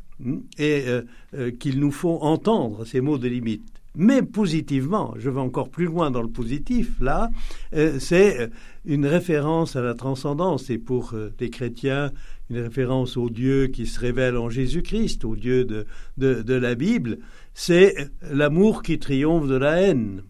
Et 0.59 0.85
euh, 0.87 1.03
euh, 1.35 1.51
qu'il 1.51 1.81
nous 1.81 1.91
faut 1.91 2.19
entendre 2.21 2.85
ces 2.85 3.01
mots 3.01 3.19
de 3.19 3.29
limite. 3.29 3.67
Mais 3.97 4.23
positivement, 4.23 5.15
je 5.17 5.31
vais 5.31 5.41
encore 5.41 5.69
plus 5.69 5.85
loin 5.85 6.11
dans 6.11 6.23
le 6.23 6.29
positif, 6.29 7.01
là, 7.01 7.31
euh, 7.75 8.01
c'est 8.01 8.51
une 8.85 9.07
référence 9.07 9.77
à 9.77 9.83
la 9.83 9.95
transcendance 9.95 10.69
et 10.69 10.79
pour 10.79 11.15
les 11.39 11.49
chrétiens, 11.49 12.11
une 12.51 12.59
référence 12.59 13.17
au 13.17 13.31
Dieu 13.31 13.69
qui 13.69 13.87
se 13.87 14.01
révèle 14.01 14.37
en 14.37 14.51
Jésus-Christ, 14.51 15.25
au 15.25 15.37
Dieu 15.37 15.65
de 15.65 16.55
la 16.55 16.75
Bible, 16.75 17.19
c'est 17.55 18.11
l'amour 18.21 18.83
qui 18.83 18.99
triomphe 18.99 19.47
de 19.47 19.55
la 19.55 19.81
haine. 19.81 20.23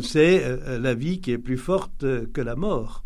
C'est 0.00 0.44
la 0.78 0.94
vie 0.94 1.20
qui 1.20 1.32
est 1.32 1.38
plus 1.38 1.58
forte 1.58 2.06
que 2.32 2.40
la 2.40 2.54
mort. 2.54 3.02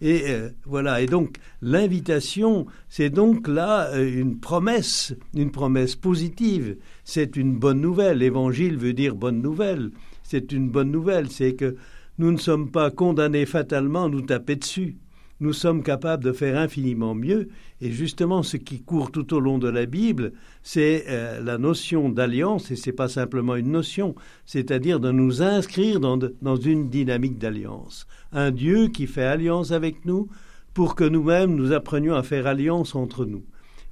Et 0.00 0.24
euh, 0.28 0.50
voilà. 0.64 1.00
Et 1.00 1.06
donc 1.06 1.36
l'invitation, 1.62 2.66
c'est 2.88 3.10
donc 3.10 3.48
là 3.48 3.90
euh, 3.92 4.20
une 4.20 4.38
promesse, 4.38 5.14
une 5.34 5.50
promesse 5.50 5.96
positive. 5.96 6.76
C'est 7.04 7.36
une 7.36 7.56
bonne 7.56 7.80
nouvelle. 7.80 8.18
L'évangile 8.18 8.78
veut 8.78 8.94
dire 8.94 9.14
bonne 9.14 9.42
nouvelle. 9.42 9.90
C'est 10.22 10.52
une 10.52 10.70
bonne 10.70 10.90
nouvelle. 10.90 11.30
C'est 11.30 11.54
que 11.54 11.76
nous 12.18 12.32
ne 12.32 12.38
sommes 12.38 12.70
pas 12.70 12.90
condamnés 12.90 13.46
fatalement 13.46 14.04
à 14.04 14.08
nous 14.08 14.22
taper 14.22 14.56
dessus 14.56 14.96
nous 15.40 15.54
sommes 15.54 15.82
capables 15.82 16.22
de 16.22 16.32
faire 16.32 16.58
infiniment 16.58 17.14
mieux. 17.14 17.48
Et 17.80 17.90
justement, 17.90 18.42
ce 18.42 18.58
qui 18.58 18.82
court 18.82 19.10
tout 19.10 19.34
au 19.34 19.40
long 19.40 19.58
de 19.58 19.68
la 19.68 19.86
Bible, 19.86 20.32
c'est 20.62 21.06
euh, 21.08 21.40
la 21.42 21.58
notion 21.58 22.10
d'alliance, 22.10 22.70
et 22.70 22.76
ce 22.76 22.90
n'est 22.90 22.96
pas 22.96 23.08
simplement 23.08 23.56
une 23.56 23.72
notion, 23.72 24.14
c'est-à-dire 24.44 25.00
de 25.00 25.10
nous 25.10 25.42
inscrire 25.42 25.98
dans, 25.98 26.18
dans 26.18 26.56
une 26.56 26.90
dynamique 26.90 27.38
d'alliance. 27.38 28.06
Un 28.32 28.50
Dieu 28.50 28.88
qui 28.88 29.06
fait 29.06 29.24
alliance 29.24 29.72
avec 29.72 30.04
nous 30.04 30.28
pour 30.74 30.94
que 30.94 31.04
nous-mêmes 31.04 31.54
nous 31.54 31.72
apprenions 31.72 32.14
à 32.14 32.22
faire 32.22 32.46
alliance 32.46 32.94
entre 32.94 33.24
nous. 33.24 33.44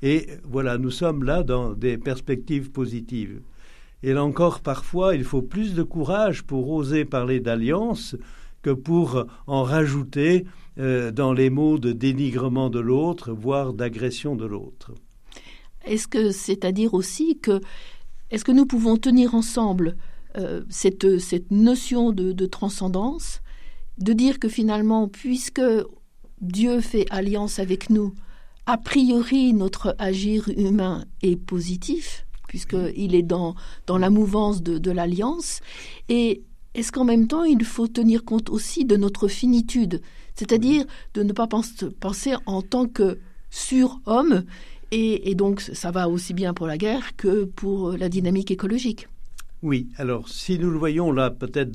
Et 0.03 0.29
voilà, 0.45 0.79
nous 0.79 0.93
sommes 0.93 1.25
là 1.25 1.43
dans 1.43 1.73
des 1.73 1.99
perspectives 1.99 2.71
positives. 2.71 3.41
Et 4.03 4.13
là 4.13 4.23
encore, 4.23 4.61
parfois, 4.61 5.17
il 5.17 5.25
faut 5.25 5.43
plus 5.43 5.75
de 5.75 5.83
courage 5.83 6.45
pour 6.45 6.71
oser 6.71 7.05
parler 7.05 7.41
d'alliance 7.41 8.17
que 8.63 8.71
pour 8.71 9.27
en 9.47 9.63
rajouter 9.63 10.45
euh, 10.79 11.11
dans 11.11 11.33
les 11.33 11.51
mots 11.51 11.79
de 11.79 11.93
dénigrement 11.93 12.71
de 12.71 12.79
l'autre, 12.79 13.33
voire 13.33 13.73
d'agression 13.73 14.37
de 14.37 14.47
l'autre. 14.47 14.93
Est-ce 15.85 16.07
que 16.07 16.31
c'est-à-dire 16.31 16.95
aussi 16.95 17.39
que 17.39 17.61
est-ce 18.31 18.45
que 18.45 18.53
nous 18.53 18.67
pouvons 18.67 18.97
tenir 18.97 19.35
ensemble 19.35 19.97
euh, 20.37 20.63
cette, 20.69 21.19
cette 21.19 21.51
notion 21.51 22.13
de, 22.13 22.33
de, 22.33 22.47
transcendance, 22.47 23.41
de 23.97 24.13
dire 24.13 24.39
que 24.39 24.49
finalement, 24.49 25.09
puisque 25.09 25.63
Dieu 26.43 26.81
fait 26.81 27.07
alliance 27.11 27.59
avec 27.59 27.89
nous, 27.89 28.13
a 28.67 28.77
priori 28.77 29.55
notre 29.55 29.97
agir 29.99 30.49
humain 30.55 31.07
est 31.23 31.37
positif, 31.37 32.27
puisqu'il 32.47 33.15
est 33.15 33.23
dans, 33.23 33.55
dans 33.87 33.97
la 33.97 34.11
mouvance 34.11 34.63
de, 34.63 34.77
de 34.77 34.91
l'alliance, 34.91 35.61
et 36.11 36.43
est-ce 36.79 36.93
qu'en 36.93 37.05
même 37.05 37.27
temps, 37.27 37.43
il 37.43 37.65
faut 37.65 37.89
tenir 37.89 38.25
compte 38.25 38.51
aussi 38.51 38.85
de 38.85 38.97
notre 38.97 39.27
finitude, 39.27 40.01
c'est-à-dire 40.37 40.85
de 41.15 41.25
ne 41.25 41.33
pas 41.33 41.49
penser 41.49 42.35
en 42.47 42.63
tant 42.63 42.87
que 42.87 43.19
surhomme, 43.51 44.45
et, 44.93 45.29
et 45.29 45.35
donc 45.35 45.61
ça 45.61 45.91
va 45.91 46.09
aussi 46.09 46.35
bien 46.35 46.55
pour 46.55 46.69
la 46.69 46.79
guerre 46.79 47.17
que 47.17 47.45
pour 47.45 47.97
la 47.97 48.09
dynamique 48.09 48.53
écologique. 48.53 49.09
Oui, 49.63 49.89
alors 49.97 50.29
si 50.29 50.57
nous 50.57 50.71
le 50.71 50.79
voyons 50.79 51.11
là 51.11 51.31
peut-être 51.31 51.73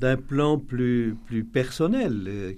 d'un 0.00 0.16
plan 0.18 0.58
plus, 0.58 1.16
plus 1.24 1.44
personnel, 1.44 2.24
euh, 2.26 2.52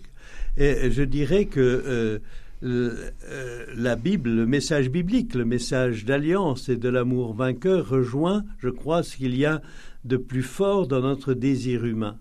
et 0.57 0.90
je 0.90 1.03
dirais 1.03 1.44
que 1.44 1.61
euh, 1.61 2.18
euh, 2.64 3.64
la 3.77 3.94
Bible, 3.94 4.31
le 4.31 4.46
message 4.46 4.90
biblique, 4.90 5.35
le 5.35 5.44
message 5.44 6.05
d'alliance 6.05 6.68
et 6.68 6.77
de 6.77 6.88
l'amour 6.88 7.35
vainqueur 7.35 7.88
rejoint, 7.88 8.42
je 8.59 8.70
crois, 8.70 9.03
ce 9.05 9.16
qu'il 9.16 9.37
y 9.37 9.44
a 9.44 9.62
de 10.07 10.16
plus 10.16 10.42
fort 10.42 10.87
dans 10.87 11.01
notre 11.01 11.35
désir 11.35 11.85
humain, 11.85 12.19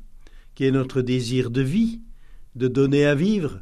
qui 0.55 0.65
est 0.65 0.71
notre 0.71 1.01
désir 1.01 1.51
de 1.51 1.61
vie, 1.61 2.01
de 2.55 2.67
donner 2.67 3.05
à 3.05 3.15
vivre, 3.15 3.61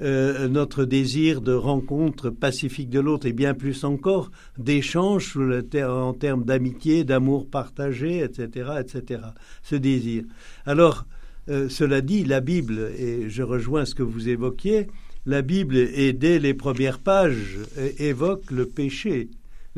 euh, 0.00 0.46
notre 0.46 0.84
désir 0.84 1.40
de 1.40 1.52
rencontre 1.52 2.30
pacifique 2.30 2.88
de 2.88 3.00
l'autre 3.00 3.26
et 3.26 3.32
bien 3.32 3.52
plus 3.52 3.82
encore 3.82 4.30
d'échange 4.56 5.36
en 5.36 6.12
termes 6.12 6.44
d'amitié, 6.44 7.02
d'amour 7.02 7.50
partagé, 7.50 8.20
etc., 8.20 8.70
etc. 8.80 9.22
Ce 9.62 9.74
désir. 9.74 10.22
Alors, 10.66 11.04
euh, 11.48 11.68
cela 11.68 12.00
dit, 12.00 12.24
la 12.24 12.40
Bible, 12.40 12.92
et 12.96 13.28
je 13.28 13.42
rejoins 13.42 13.84
ce 13.84 13.96
que 13.96 14.04
vous 14.04 14.28
évoquiez, 14.28 14.86
la 15.26 15.42
Bible, 15.42 15.76
et 15.76 16.12
dès 16.12 16.38
les 16.38 16.54
premières 16.54 17.00
pages, 17.00 17.58
évoque 17.98 18.50
le 18.50 18.66
péché. 18.66 19.28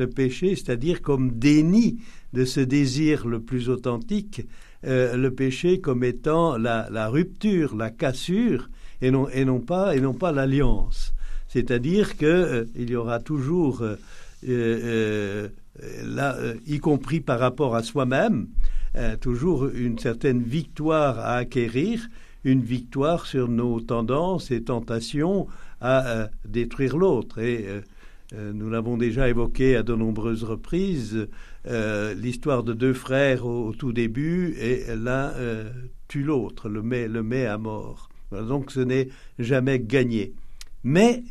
Le 0.01 0.07
péché, 0.07 0.57
c'est-à-dire 0.57 1.03
comme 1.03 1.33
déni 1.33 1.99
de 2.33 2.47
ce 2.47 2.61
désir 2.61 3.27
le 3.27 3.39
plus 3.39 3.69
authentique, 3.69 4.47
euh, 4.87 5.15
le 5.15 5.31
péché 5.31 5.79
comme 5.79 6.05
étant 6.05 6.57
la, 6.57 7.09
rupture, 7.09 7.77
la 7.77 7.91
cassure, 7.91 8.71
et 9.03 9.11
non, 9.11 9.29
et 9.29 9.45
non 9.45 9.61
pas, 9.61 9.95
et 9.95 10.01
non 10.01 10.15
pas 10.15 10.33
l'alliance. 10.33 11.13
C'est-à-dire 11.49 12.17
qu'il 12.17 12.29
euh, 12.29 12.65
y 12.79 12.97
aura 12.97 13.21
toujours, 13.21 13.85
euh, 14.49 15.49
y 16.67 16.79
compris 16.79 17.21
par 17.21 17.39
rapport 17.39 17.77
à 17.77 17.83
soi-même, 17.83 18.49
toujours 19.21 19.69
une 19.69 19.99
certaine 19.99 20.43
victoire 20.43 21.19
à 21.19 21.35
acquérir, 21.35 22.09
une 22.45 22.63
victoire 22.63 23.27
sur 23.27 23.49
nos 23.49 23.83
tendances 23.83 24.51
et 24.51 24.63
tentations 24.63 25.47
à 25.83 26.31
détruire 26.47 26.97
l'autre. 26.97 27.39
Et 27.39 27.67
nous 28.33 28.71
l'avons 28.71 28.97
déjà 28.97 29.29
évoqué 29.29 29.77
à 29.77 29.83
de 29.83 29.95
nombreuses 29.95 30.45
reprises, 30.45 31.29
euh, 31.67 32.15
l'histoire 32.15 32.63
de 32.63 32.73
deux 32.73 32.95
frères 32.95 33.45
au, 33.45 33.73
tout 33.73 33.93
début 33.93 34.55
et 34.59 34.85
l'un 34.97 35.31
euh, 35.35 35.71
tue 36.09 36.23
l'autre, 36.23 36.69
le 36.69 36.83
met, 36.83 37.09
le 37.09 37.23
met 37.23 37.47
à 37.47 37.59
mort. 37.59 38.09
Donc 38.33 38.71
ce 38.71 38.81
n'est 38.81 39.09
jamais 39.39 39.81
gagné. 39.81 40.33
Mais 40.85 41.25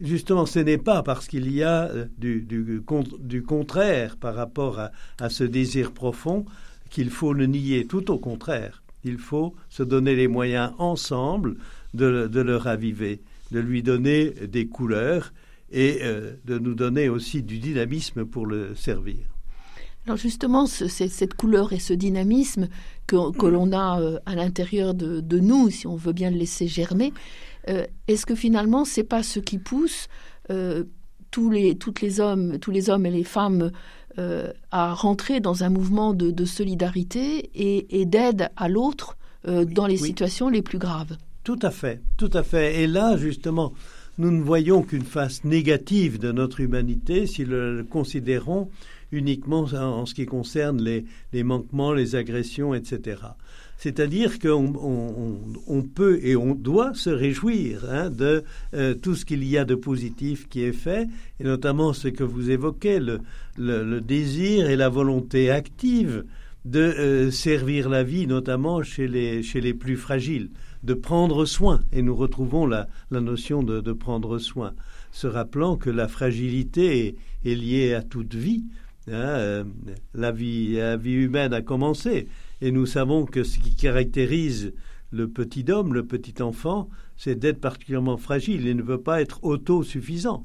justement, 0.00 0.46
ce 0.46 0.58
n'est 0.58 0.78
pas 0.78 1.02
parce 1.02 1.26
qu'il 1.26 1.50
y 1.50 1.62
a 1.62 1.84
euh, 1.84 2.06
du, 2.18 2.42
du, 2.42 2.82
du, 3.18 3.42
contraire 3.42 4.16
par 4.16 4.34
rapport 4.34 4.78
à, 4.78 4.90
à 5.18 5.30
ce 5.30 5.44
désir 5.44 5.92
profond 5.92 6.44
qu'il 6.90 7.10
faut 7.10 7.32
le 7.32 7.46
nier. 7.46 7.86
Tout 7.86 8.10
au 8.10 8.18
contraire, 8.18 8.82
il 9.02 9.18
faut 9.18 9.54
se 9.70 9.82
donner 9.82 10.14
les 10.14 10.28
moyens 10.28 10.72
ensemble 10.78 11.56
de, 11.94 12.28
de 12.28 12.40
le 12.40 12.56
raviver, 12.56 13.20
de 13.50 13.60
lui 13.60 13.82
donner 13.82 14.30
des 14.30 14.66
couleurs 14.66 15.32
et 15.74 16.00
de 16.44 16.58
nous 16.58 16.74
donner 16.74 17.08
aussi 17.08 17.42
du 17.42 17.58
dynamisme 17.58 18.24
pour 18.24 18.46
le 18.46 18.74
servir. 18.74 19.34
Alors 20.06 20.18
justement, 20.18 20.66
cette 20.66 21.34
couleur 21.34 21.72
et 21.72 21.78
ce 21.78 21.94
dynamisme 21.94 22.68
que, 23.06 23.46
l'on 23.46 23.72
a 23.72 24.00
euh, 24.00 24.18
à 24.26 24.34
l'intérieur 24.34 24.92
de, 24.94 25.38
nous, 25.38 25.70
si 25.70 25.86
on 25.86 25.96
veut 25.96 26.12
bien 26.12 26.30
le 26.30 26.36
laisser 26.36 26.68
germer, 26.68 27.12
euh, 27.68 27.86
est-ce 28.06 28.26
que 28.26 28.34
finalement 28.34 28.84
c'est 28.84 29.04
pas 29.04 29.22
ce 29.22 29.40
qui 29.40 29.58
pousse 29.58 30.08
euh, 30.50 30.84
tous 31.30 31.50
les, 31.50 31.76
toutes 31.76 32.02
les 32.02 32.20
hommes, 32.20 32.58
tous 32.58 32.70
les 32.70 32.90
hommes 32.90 33.06
et 33.06 33.10
les 33.10 33.24
femmes 33.24 33.70
à 34.70 34.94
rentrer 34.94 35.40
dans 35.40 35.64
un 35.64 35.70
mouvement 35.70 36.14
de, 36.14 36.44
solidarité 36.44 37.50
et, 37.52 38.06
d'aide 38.06 38.48
à 38.56 38.68
l'autre 38.68 39.16
dans 39.44 39.88
les 39.88 39.96
situations 39.96 40.48
les 40.48 40.62
plus 40.62 40.78
graves? 40.78 41.16
Tout 41.42 41.58
à 41.62 41.72
fait, 41.72 42.00
tout 42.16 42.30
à 42.32 42.44
fait. 42.44 42.80
Et 42.80 42.86
là, 42.86 43.16
justement, 43.16 43.72
nous 44.18 44.30
ne 44.30 44.42
voyons 44.42 44.82
qu'une 44.82 45.04
face 45.04 45.44
négative 45.44 46.18
de 46.18 46.32
notre 46.32 46.60
humanité 46.60 47.26
si 47.26 47.42
nous 47.44 47.50
le 47.50 47.86
considérons 47.88 48.68
uniquement 49.12 49.62
en 49.72 50.06
ce 50.06 50.14
qui 50.14 50.26
concerne 50.26 50.82
les, 50.82 51.42
manquements, 51.42 51.92
les 51.92 52.16
agressions, 52.16 52.74
etc. 52.74 53.18
C'est-à-dire 53.76 54.38
qu'on 54.38 54.72
on, 55.66 55.82
peut 55.82 56.20
et 56.22 56.36
on 56.36 56.54
doit 56.54 56.94
se 56.94 57.10
réjouir 57.10 57.84
hein, 57.90 58.10
de 58.10 58.44
euh, 58.72 58.94
tout 58.94 59.14
ce 59.14 59.24
qu'il 59.24 59.44
y 59.44 59.58
a 59.58 59.64
de 59.64 59.74
positif 59.74 60.48
qui 60.48 60.62
est 60.62 60.72
fait, 60.72 61.08
et 61.40 61.44
notamment 61.44 61.92
ce 61.92 62.08
que 62.08 62.24
vous 62.24 62.50
évoquez, 62.50 63.00
le, 63.58 64.00
désir 64.00 64.70
et 64.70 64.76
la 64.76 64.88
volonté 64.88 65.50
active 65.50 66.24
de 66.64 66.80
euh, 66.80 67.30
servir 67.30 67.88
la 67.88 68.04
vie, 68.04 68.26
notamment 68.26 68.82
chez 68.82 69.06
les 69.06 69.74
plus 69.74 69.96
fragiles, 69.96 70.50
de 70.84 70.94
prendre 70.94 71.44
soin. 71.44 71.80
Et 71.92 72.02
nous 72.02 72.14
retrouvons 72.14 72.66
la, 72.66 72.88
la 73.10 73.20
notion 73.20 73.62
de, 73.62 73.92
prendre 73.92 74.38
soin, 74.38 74.74
se 75.10 75.26
rappelant 75.26 75.76
que 75.76 75.90
la 75.90 76.08
fragilité 76.08 77.16
est, 77.44 77.54
liée 77.54 77.94
à 77.94 78.02
toute 78.02 78.34
vie. 78.34 78.64
Hein, 79.08 79.12
euh, 79.12 79.64
la, 80.14 80.32
vie, 80.32 80.74
la 80.76 80.96
vie 80.96 81.12
humaine 81.12 81.52
a 81.52 81.60
commencé, 81.60 82.28
et 82.62 82.70
nous 82.70 82.86
savons 82.86 83.26
que 83.26 83.44
ce 83.44 83.58
qui 83.58 83.74
caractérise 83.74 84.72
le 85.10 85.28
petit 85.28 85.70
homme, 85.70 85.94
le 85.94 86.04
petit 86.04 86.42
enfant, 86.42 86.88
c'est 87.16 87.38
d'être 87.38 87.60
particulièrement 87.60 88.16
fragile. 88.16 88.66
Il 88.66 88.76
ne 88.76 88.82
veut 88.82 89.00
pas 89.00 89.20
être 89.20 89.44
autosuffisant. 89.44 90.44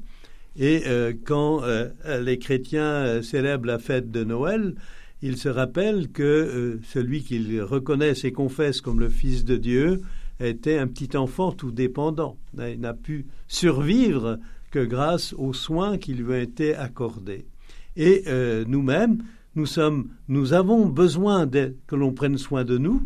Et 0.56 0.82
euh, 0.86 1.12
quand 1.24 1.62
les 2.06 2.38
chrétiens 2.38 3.22
célèbrent 3.22 3.66
la 3.66 3.78
fête 3.78 4.10
de 4.10 4.24
Noël, 4.24 4.74
il 5.22 5.36
se 5.36 5.48
rappelle 5.48 6.08
que 6.08 6.22
euh, 6.22 6.80
celui 6.84 7.22
qu'il 7.22 7.60
reconnaît 7.62 8.14
et 8.22 8.32
confesse 8.32 8.80
comme 8.80 9.00
le 9.00 9.08
Fils 9.08 9.44
de 9.44 9.56
Dieu 9.56 10.00
était 10.40 10.78
un 10.78 10.86
petit 10.86 11.16
enfant 11.16 11.52
tout 11.52 11.70
dépendant. 11.70 12.36
Il 12.58 12.80
n'a 12.80 12.94
pu 12.94 13.26
survivre 13.48 14.38
que 14.70 14.84
grâce 14.84 15.34
aux 15.34 15.52
soins 15.52 15.98
qui 15.98 16.14
lui 16.14 16.32
ont 16.32 16.40
été 16.40 16.74
accordés. 16.74 17.46
Et 17.96 18.22
euh, 18.28 18.64
nous-mêmes, 18.66 19.22
nous 19.56 19.66
sommes, 19.66 20.08
nous 20.28 20.52
avons 20.52 20.86
besoin 20.86 21.48
que 21.48 21.96
l'on 21.96 22.12
prenne 22.12 22.38
soin 22.38 22.64
de 22.64 22.78
nous. 22.78 23.02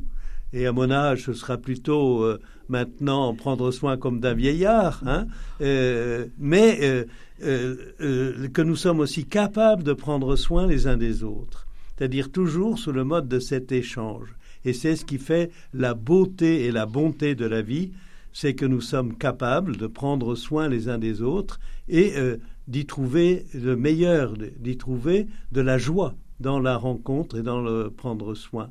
Et 0.52 0.66
à 0.66 0.72
mon 0.72 0.90
âge, 0.90 1.24
ce 1.24 1.32
sera 1.32 1.56
plutôt 1.56 2.22
euh, 2.22 2.38
maintenant 2.68 3.34
prendre 3.34 3.70
soin 3.70 3.96
comme 3.96 4.20
d'un 4.20 4.34
vieillard, 4.34 5.02
hein, 5.06 5.26
mais 5.58 7.06
que 7.40 8.62
nous 8.62 8.76
sommes 8.76 9.00
aussi 9.00 9.24
capables 9.24 9.82
de 9.82 9.92
prendre 9.92 10.36
soin 10.36 10.66
les 10.66 10.86
uns 10.86 10.96
des 10.96 11.24
autres 11.24 11.64
c'est-à-dire 11.96 12.30
toujours 12.30 12.78
sous 12.78 12.92
le 12.92 13.04
mode 13.04 13.28
de 13.28 13.38
cet 13.38 13.72
échange. 13.72 14.34
Et 14.64 14.72
c'est 14.72 14.96
ce 14.96 15.04
qui 15.04 15.18
fait 15.18 15.50
la 15.72 15.94
beauté 15.94 16.64
et 16.64 16.72
la 16.72 16.86
bonté 16.86 17.34
de 17.34 17.46
la 17.46 17.62
vie, 17.62 17.92
c'est 18.32 18.54
que 18.54 18.66
nous 18.66 18.80
sommes 18.80 19.16
capables 19.16 19.76
de 19.76 19.86
prendre 19.86 20.34
soin 20.34 20.68
les 20.68 20.88
uns 20.88 20.98
des 20.98 21.22
autres 21.22 21.60
et 21.88 22.14
euh, 22.16 22.36
d'y 22.66 22.86
trouver 22.86 23.46
le 23.54 23.76
meilleur, 23.76 24.34
d'y 24.58 24.76
trouver 24.76 25.28
de 25.52 25.60
la 25.60 25.78
joie 25.78 26.14
dans 26.40 26.58
la 26.58 26.76
rencontre 26.76 27.38
et 27.38 27.42
dans 27.42 27.60
le 27.60 27.90
prendre 27.90 28.34
soin. 28.34 28.70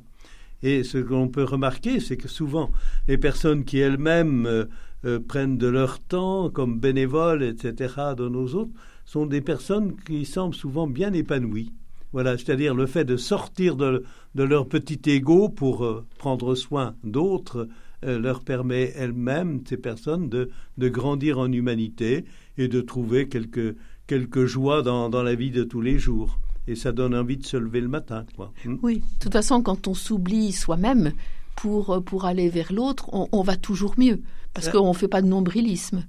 Et 0.62 0.82
ce 0.82 0.98
que 0.98 1.10
l'on 1.12 1.28
peut 1.28 1.44
remarquer, 1.44 2.00
c'est 2.00 2.16
que 2.16 2.28
souvent, 2.28 2.70
les 3.08 3.18
personnes 3.18 3.64
qui 3.64 3.78
elles-mêmes 3.78 4.46
euh, 4.46 4.64
euh, 5.04 5.20
prennent 5.20 5.58
de 5.58 5.66
leur 5.66 5.98
temps 5.98 6.50
comme 6.50 6.78
bénévoles, 6.78 7.42
etc., 7.42 7.94
de 8.16 8.28
nos 8.28 8.48
autres, 8.54 8.72
sont 9.04 9.26
des 9.26 9.42
personnes 9.42 9.96
qui 10.06 10.24
semblent 10.24 10.54
souvent 10.54 10.86
bien 10.86 11.12
épanouies. 11.12 11.72
Voilà, 12.14 12.38
c'est-à-dire 12.38 12.76
le 12.76 12.86
fait 12.86 13.04
de 13.04 13.16
sortir 13.16 13.74
de, 13.74 14.04
leur 14.36 14.68
petit 14.68 15.00
ego 15.10 15.48
pour 15.48 15.84
euh, 15.84 16.06
prendre 16.16 16.54
soin 16.54 16.94
d'autres 17.02 17.66
euh, 18.04 18.20
leur 18.20 18.44
permet 18.44 18.92
elles-mêmes, 18.94 19.62
ces 19.68 19.76
personnes, 19.76 20.28
de, 20.28 20.48
grandir 20.78 21.40
en 21.40 21.50
humanité 21.50 22.24
et 22.56 22.68
de 22.68 22.80
trouver 22.80 23.28
quelques, 23.28 23.74
quelques 24.06 24.46
joies 24.46 24.82
dans, 24.82 25.22
la 25.24 25.34
vie 25.34 25.50
de 25.50 25.64
tous 25.64 25.80
les 25.80 25.98
jours. 25.98 26.38
Et 26.68 26.76
ça 26.76 26.92
donne 26.92 27.16
envie 27.16 27.36
de 27.36 27.44
se 27.44 27.56
lever 27.56 27.80
le 27.80 27.88
matin. 27.88 28.24
Quoi. 28.36 28.52
Hmm. 28.64 28.76
Oui, 28.84 28.98
de 28.98 29.04
toute 29.18 29.32
façon, 29.32 29.60
quand 29.60 29.88
on 29.88 29.94
s'oublie 29.94 30.52
soi-même 30.52 31.10
pour, 31.56 32.00
pour 32.04 32.26
aller 32.26 32.48
vers 32.48 32.72
l'autre, 32.72 33.08
on, 33.12 33.42
va 33.42 33.56
toujours 33.56 33.94
mieux, 33.98 34.20
parce 34.52 34.68
qu'on 34.68 34.90
ne 34.90 34.94
fait 34.94 35.08
pas 35.08 35.20
de 35.20 35.26
nombrilisme. 35.26 36.04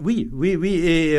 Oui, 0.00 0.30
oui, 0.32 0.56
oui, 0.56 0.76
et 0.76 1.18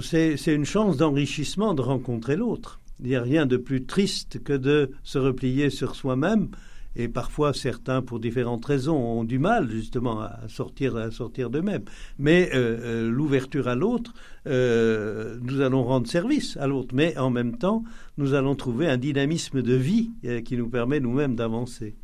c'est 0.00 0.54
une 0.54 0.64
chance 0.64 0.96
d'enrichissement 0.96 1.74
de 1.74 1.82
rencontrer 1.82 2.36
l'autre. 2.36 2.79
Il 3.02 3.08
n'y 3.08 3.16
a 3.16 3.22
rien 3.22 3.46
de 3.46 3.56
plus 3.56 3.84
triste 3.84 4.42
que 4.42 4.52
de 4.52 4.90
se 5.02 5.18
replier 5.18 5.70
sur 5.70 5.94
soi-même. 5.94 6.48
Et 6.96 7.08
parfois, 7.08 7.54
certains, 7.54 8.02
pour 8.02 8.18
différentes 8.18 8.64
raisons, 8.64 8.96
ont 8.96 9.24
du 9.24 9.38
mal 9.38 9.70
justement 9.70 10.20
à 10.20 10.40
sortir, 10.48 10.96
à 10.96 11.10
sortir 11.10 11.48
d'eux-mêmes. 11.48 11.84
Mais 12.18 12.50
euh, 12.52 12.78
euh, 12.80 13.10
l'ouverture 13.10 13.68
à 13.68 13.76
l'autre, 13.76 14.12
euh, 14.46 15.38
nous 15.42 15.60
allons 15.60 15.84
rendre 15.84 16.08
service 16.08 16.56
à 16.56 16.66
l'autre. 16.66 16.94
Mais 16.94 17.16
en 17.16 17.30
même 17.30 17.56
temps, 17.56 17.84
nous 18.18 18.34
allons 18.34 18.56
trouver 18.56 18.88
un 18.88 18.96
dynamisme 18.96 19.62
de 19.62 19.74
vie 19.74 20.10
qui 20.44 20.56
nous 20.56 20.68
permet 20.68 20.98
nous-mêmes 20.98 21.36
d'avancer. 21.36 21.94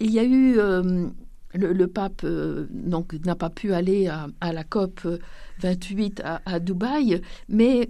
Il 0.00 0.10
y 0.12 0.18
a 0.18 0.24
eu 0.24 0.56
le, 1.54 1.86
pape 1.86 2.24
donc 2.70 3.14
n'a 3.24 3.34
pas 3.34 3.50
pu 3.50 3.72
aller 3.72 4.06
à, 4.06 4.52
la 4.52 4.64
COP 4.64 5.00
28 5.60 6.20
à, 6.22 6.42
à 6.44 6.60
Dubaï, 6.60 7.20
mais 7.48 7.88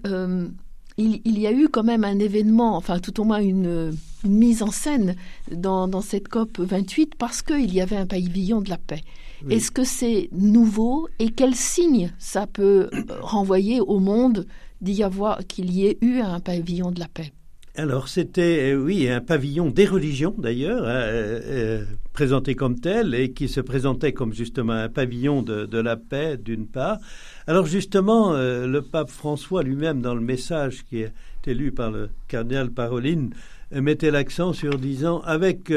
il, 0.99 1.39
y 1.39 1.47
a 1.47 1.53
eu 1.53 1.69
quand 1.69 1.85
même 1.85 2.05
un 2.05 2.19
événement, 2.19 2.77
enfin 2.77 2.99
tout 2.99 3.21
au 3.21 3.25
moins 3.25 3.41
une, 3.41 3.93
mise 4.25 4.63
en 4.63 4.71
scène 4.71 5.15
dans, 5.51 6.01
cette 6.01 6.29
COP 6.29 6.59
28 6.59 7.15
parce 7.15 7.43
qu'il 7.43 7.73
y 7.73 7.81
avait 7.81 7.97
un 7.97 8.07
pavillon 8.07 8.61
de 8.61 8.71
la 8.71 8.79
paix. 8.79 9.03
Est-ce 9.49 9.71
que 9.71 9.85
c'est 9.85 10.29
nouveau 10.33 11.09
et 11.21 11.31
quel 11.31 11.55
signe 11.55 12.13
ça 12.19 12.49
peut 12.49 12.91
renvoyer 13.21 13.81
au 13.81 14.01
monde 14.01 14.47
d'y 14.81 15.05
avoir 15.05 15.47
qu'il 15.47 15.71
y 15.71 15.87
ait 15.87 15.99
eu 16.01 16.19
un 16.19 16.41
pavillon 16.41 16.91
de 16.91 16.99
la 16.99 17.07
paix? 17.07 17.33
Alors 17.79 18.09
c'était, 18.09 18.73
euh, 18.73 18.83
oui, 18.83 19.09
un 19.09 19.21
pavillon 19.21 19.71
des 19.71 19.87
religions 19.87 20.35
d'ailleurs, 20.37 20.83
hein, 20.83 20.89
euh, 20.89 21.41
euh, 21.45 21.85
présenté 22.13 22.57
comme 22.57 22.81
tel 22.81 23.15
et 23.15 23.31
qui 23.31 23.47
se 23.47 23.61
présentait 23.61 24.13
comme 24.13 24.33
justement 24.33 24.73
un 24.73 24.89
pavillon 24.89 25.43
de, 25.43 25.79
la 25.79 25.97
paix 25.97 26.37
d'une 26.37 26.67
part. 26.67 26.99
Alors 27.47 27.67
justement, 27.67 28.33
le 28.33 28.81
pape 28.81 29.11
François 29.11 29.63
lui-même, 29.63 30.03
dans 30.03 30.17
le 30.17 30.21
message 30.21 30.85
qui 30.91 31.03
est 31.03 31.13
lu 31.47 31.71
par 31.71 31.93
le 31.93 32.11
cardinal 32.27 32.71
Paroline, 32.71 33.31
mettait 33.71 34.11
l'accent 34.11 34.53
sur 34.53 34.77
disant, 34.77 35.21
avec 35.21 35.73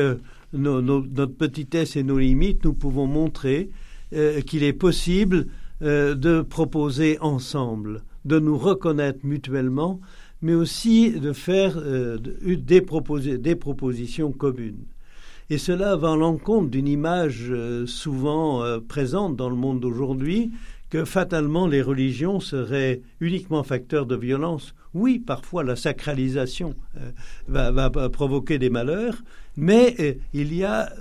notre 0.54 1.26
petitesse 1.28 1.96
et 1.96 2.04
nos 2.04 2.18
limites, 2.18 2.66
nous 2.66 2.74
pouvons 2.74 3.06
montrer 3.06 3.70
qu'il 4.48 4.64
est 4.64 4.74
possible 4.74 5.46
de 5.82 6.42
proposer 6.42 7.20
ensemble, 7.22 8.02
de 8.26 8.40
nous 8.40 8.58
reconnaître 8.58 9.20
mutuellement 9.24 10.02
mais 10.42 10.54
aussi 10.54 11.12
de 11.12 11.34
faire 11.34 11.74
euh, 11.78 12.18
des, 12.18 12.82
propositions 12.82 14.32
communes. 14.32 14.86
Et 15.50 15.58
cela 15.58 15.96
va 15.96 16.14
à 16.14 16.16
l'encontre 16.16 16.70
d'une 16.70 16.88
image 16.88 17.48
euh, 17.50 17.86
souvent 17.86 18.64
euh, 18.64 18.80
présente 18.80 19.36
dans 19.36 19.50
le 19.50 19.56
monde 19.56 19.80
d'aujourd'hui, 19.80 20.52
que 20.90 21.06
fatalement 21.06 21.68
les 21.68 21.82
religions 21.82 22.40
seraient 22.40 23.02
uniquement 23.22 23.64
facteurs 23.64 24.06
de 24.06 24.16
violence. 24.16 24.74
Oui, 24.94 25.20
parfois 25.20 25.64
la 25.64 25.78
sacralisation 25.78 26.76
va, 27.48 27.72
va, 27.72 27.90
provoquer 28.10 28.60
des 28.60 28.70
malheurs, 28.70 29.24
mais 29.56 30.20
il 30.34 30.54
y 30.54 30.66
a, 30.66 30.92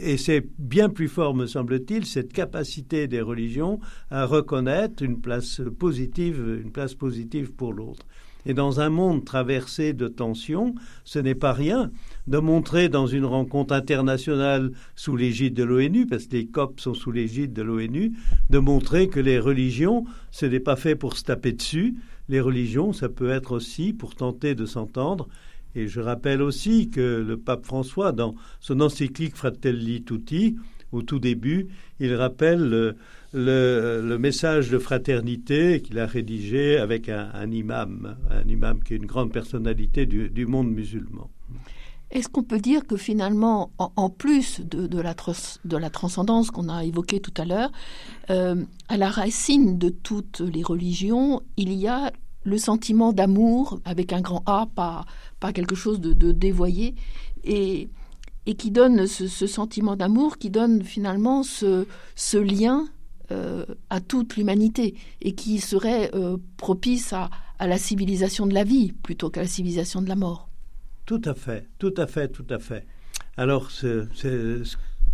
et 0.00 0.16
c'est 0.16 0.46
bien 0.58 0.88
plus 0.88 1.08
fort 1.08 1.34
me 1.34 1.44
semble-t-il, 1.44 2.06
cette 2.06 2.32
capacité 2.32 3.08
des 3.08 3.20
religions 3.20 3.78
à 4.10 4.24
reconnaître 4.24 5.02
une 5.02 5.20
place 5.20 5.60
positive, 5.78 6.60
une 6.64 6.72
place 6.72 6.94
positive 6.94 7.52
pour 7.52 7.74
l'autre. 7.74 8.06
Et 8.46 8.54
dans 8.54 8.80
un 8.80 8.88
monde 8.88 9.24
traversé 9.24 9.92
de 9.92 10.08
tensions, 10.08 10.74
ce 11.04 11.18
n'est 11.18 11.34
pas 11.34 11.52
rien 11.52 11.90
de 12.26 12.38
montrer 12.38 12.88
dans 12.88 13.06
une 13.06 13.24
rencontre 13.24 13.74
internationale 13.74 14.70
sous 14.96 15.16
l'égide 15.16 15.54
de 15.54 15.64
l'ONU, 15.64 16.06
parce 16.06 16.26
que 16.26 16.36
les 16.36 16.46
COP 16.46 16.80
sont 16.80 16.94
sous 16.94 17.12
l'égide 17.12 17.52
de 17.52 17.62
l'ONU, 17.62 18.12
de 18.48 18.58
montrer 18.58 19.08
que 19.08 19.20
les 19.20 19.38
religions, 19.38 20.04
ce 20.30 20.46
n'est 20.46 20.60
pas 20.60 20.76
fait 20.76 20.94
pour 20.94 21.16
se 21.16 21.24
taper 21.24 21.52
dessus. 21.52 21.96
Les 22.28 22.40
religions, 22.40 22.92
ça 22.92 23.08
peut 23.08 23.30
être 23.30 23.52
aussi 23.52 23.92
pour 23.92 24.14
tenter 24.14 24.54
de 24.54 24.66
s'entendre. 24.66 25.28
Et 25.74 25.86
je 25.86 26.00
rappelle 26.00 26.42
aussi 26.42 26.90
que 26.90 27.24
le 27.26 27.36
pape 27.36 27.64
François, 27.64 28.12
dans 28.12 28.34
son 28.60 28.80
encyclique 28.80 29.36
Fratelli 29.36 30.02
Tutti, 30.02 30.56
au 30.92 31.02
tout 31.02 31.20
début, 31.20 31.68
il 32.00 32.14
rappelle 32.14 32.96
le, 33.32 34.16
message 34.18 34.70
de 34.70 34.78
fraternité 34.78 35.80
qu'il 35.82 35.98
a 35.98 36.06
rédigé 36.06 36.78
avec 36.78 37.08
un, 37.08 37.50
imam, 37.50 38.16
un 38.30 38.48
imam 38.48 38.82
qui 38.82 38.94
est 38.94 38.96
une 38.96 39.06
grande 39.06 39.32
personnalité 39.32 40.06
du, 40.06 40.46
monde 40.46 40.70
musulman. 40.70 41.30
Est-ce 42.10 42.28
qu'on 42.28 42.42
peut 42.42 42.58
dire 42.58 42.86
que 42.86 42.96
finalement, 42.96 43.70
en, 43.78 44.10
plus 44.10 44.60
de, 44.60 45.00
la 45.00 45.90
transcendance 45.90 46.50
qu'on 46.50 46.68
a 46.68 46.84
évoquée 46.84 47.20
tout 47.20 47.34
à 47.36 47.44
l'heure, 47.44 47.70
euh, 48.30 48.64
à 48.88 48.96
la 48.96 49.10
racine 49.10 49.78
de 49.78 49.90
toutes 49.90 50.40
les 50.40 50.64
religions, 50.64 51.40
il 51.56 51.72
y 51.72 51.86
a 51.86 52.12
le 52.42 52.58
sentiment 52.58 53.12
d'amour 53.12 53.80
avec 53.84 54.12
un 54.12 54.22
grand 54.22 54.42
A, 54.46 54.66
pas, 54.74 55.04
quelque 55.52 55.76
chose 55.76 56.00
de, 56.00 56.32
dévoyé, 56.32 56.96
et, 57.44 57.88
qui 58.58 58.72
donne 58.72 59.06
ce, 59.06 59.46
sentiment 59.46 59.94
d'amour, 59.94 60.36
qui 60.36 60.50
donne 60.50 60.82
finalement 60.82 61.44
ce 61.44 61.86
lien 62.36 62.88
euh, 63.30 63.64
à 63.90 64.00
toute 64.00 64.36
l'humanité, 64.36 64.94
et 65.20 65.34
qui 65.34 65.58
serait 65.58 66.10
euh, 66.14 66.36
propice 66.56 67.12
à, 67.12 67.30
la 67.60 67.78
civilisation 67.78 68.46
de 68.46 68.54
la 68.54 68.64
vie 68.64 68.92
plutôt 69.02 69.28
qu'à 69.28 69.42
la 69.42 69.46
civilisation 69.46 70.00
de 70.00 70.08
la 70.08 70.16
mort. 70.16 70.48
Tout 71.04 71.20
à 71.24 71.34
fait, 71.34 71.68
tout 71.78 71.92
à 71.96 72.06
fait, 72.06 72.28
tout 72.28 72.46
à 72.48 72.58
fait. 72.58 72.86
Alors, 73.36 73.70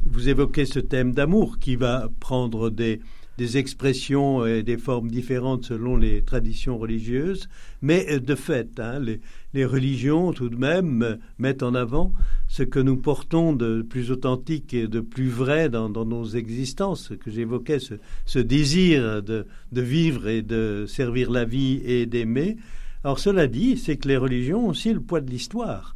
vous 0.05 0.29
évoquez 0.29 0.65
ce 0.65 0.79
thème 0.79 1.13
d'amour 1.13 1.59
qui 1.59 1.75
va 1.75 2.09
prendre 2.21 2.71
des, 2.71 3.01
des 3.39 3.59
expressions 3.59 4.47
et 4.47 4.63
des 4.63 4.79
formes 4.79 5.11
différentes 5.11 5.67
selon 5.67 5.97
les 5.97 6.23
traditions 6.23 6.79
religieuses, 6.79 7.49
mais 7.83 8.07
euh, 8.11 8.21
de 8.21 8.35
fait, 8.35 8.81
hein, 8.81 8.99
les, 9.01 9.21
les, 9.57 9.65
religions 9.65 10.33
tout 10.33 10.49
de 10.49 10.57
même 10.57 11.19
mettent 11.39 11.63
en 11.63 11.75
avant 11.75 12.13
ce 12.49 12.63
que 12.63 12.79
nous 12.79 12.97
portons 12.97 13.53
de 13.53 13.83
plus 13.83 14.11
authentique 14.11 14.75
et 14.75 14.87
de 14.87 15.01
plus 15.01 15.29
vrai 15.29 15.69
dans, 15.69 15.89
nos 15.89 16.27
existences, 16.27 17.09
ce 17.09 17.15
que 17.15 17.31
j'évoquais, 17.31 17.79
ce, 17.79 18.39
désir 18.39 19.23
de, 19.23 19.47
de, 19.73 19.81
vivre 19.81 20.29
et 20.29 20.43
de 20.43 20.85
servir 20.87 21.31
la 21.31 21.45
vie 21.45 21.81
et 21.85 22.07
d'aimer, 22.07 22.57
alors 23.07 23.21
cela 23.21 23.47
dit, 23.47 23.77
c'est 23.77 23.97
que 23.99 24.09
les 24.09 24.17
religions 24.17 24.67
ont 24.67 24.71
aussi 24.71 24.93
le 24.93 25.01
poids 25.01 25.21
de 25.21 25.31
l'histoire. 25.31 25.95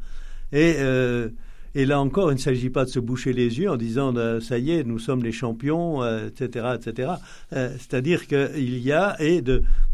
Et, 0.53 0.77
euh, 0.79 1.29
et 1.75 1.85
là 1.85 2.01
encore, 2.01 2.31
il 2.31 2.37
ne 2.37 2.41
s'agit 2.41 2.71
pas 2.71 2.85
de 2.85 2.91
se 2.91 3.01
boucher 3.01 3.33
les 3.33 3.59
yeux 3.59 3.69
en 3.69 3.77
disant 3.77 4.15
euh, 4.17 4.39
ça 4.39 4.59
y 4.59 4.71
est, 4.71 4.85
nous 4.85 5.01
sommes 5.01 5.25
les 5.25 5.33
champions, 5.33 6.05
etc., 6.05 6.67
euh, 6.67 6.77
etc. 6.77 7.13
C'est-à-dire 7.53 8.29
qu'il 8.29 8.79
y 8.79 8.93
a 8.93 9.17
et 9.21 9.43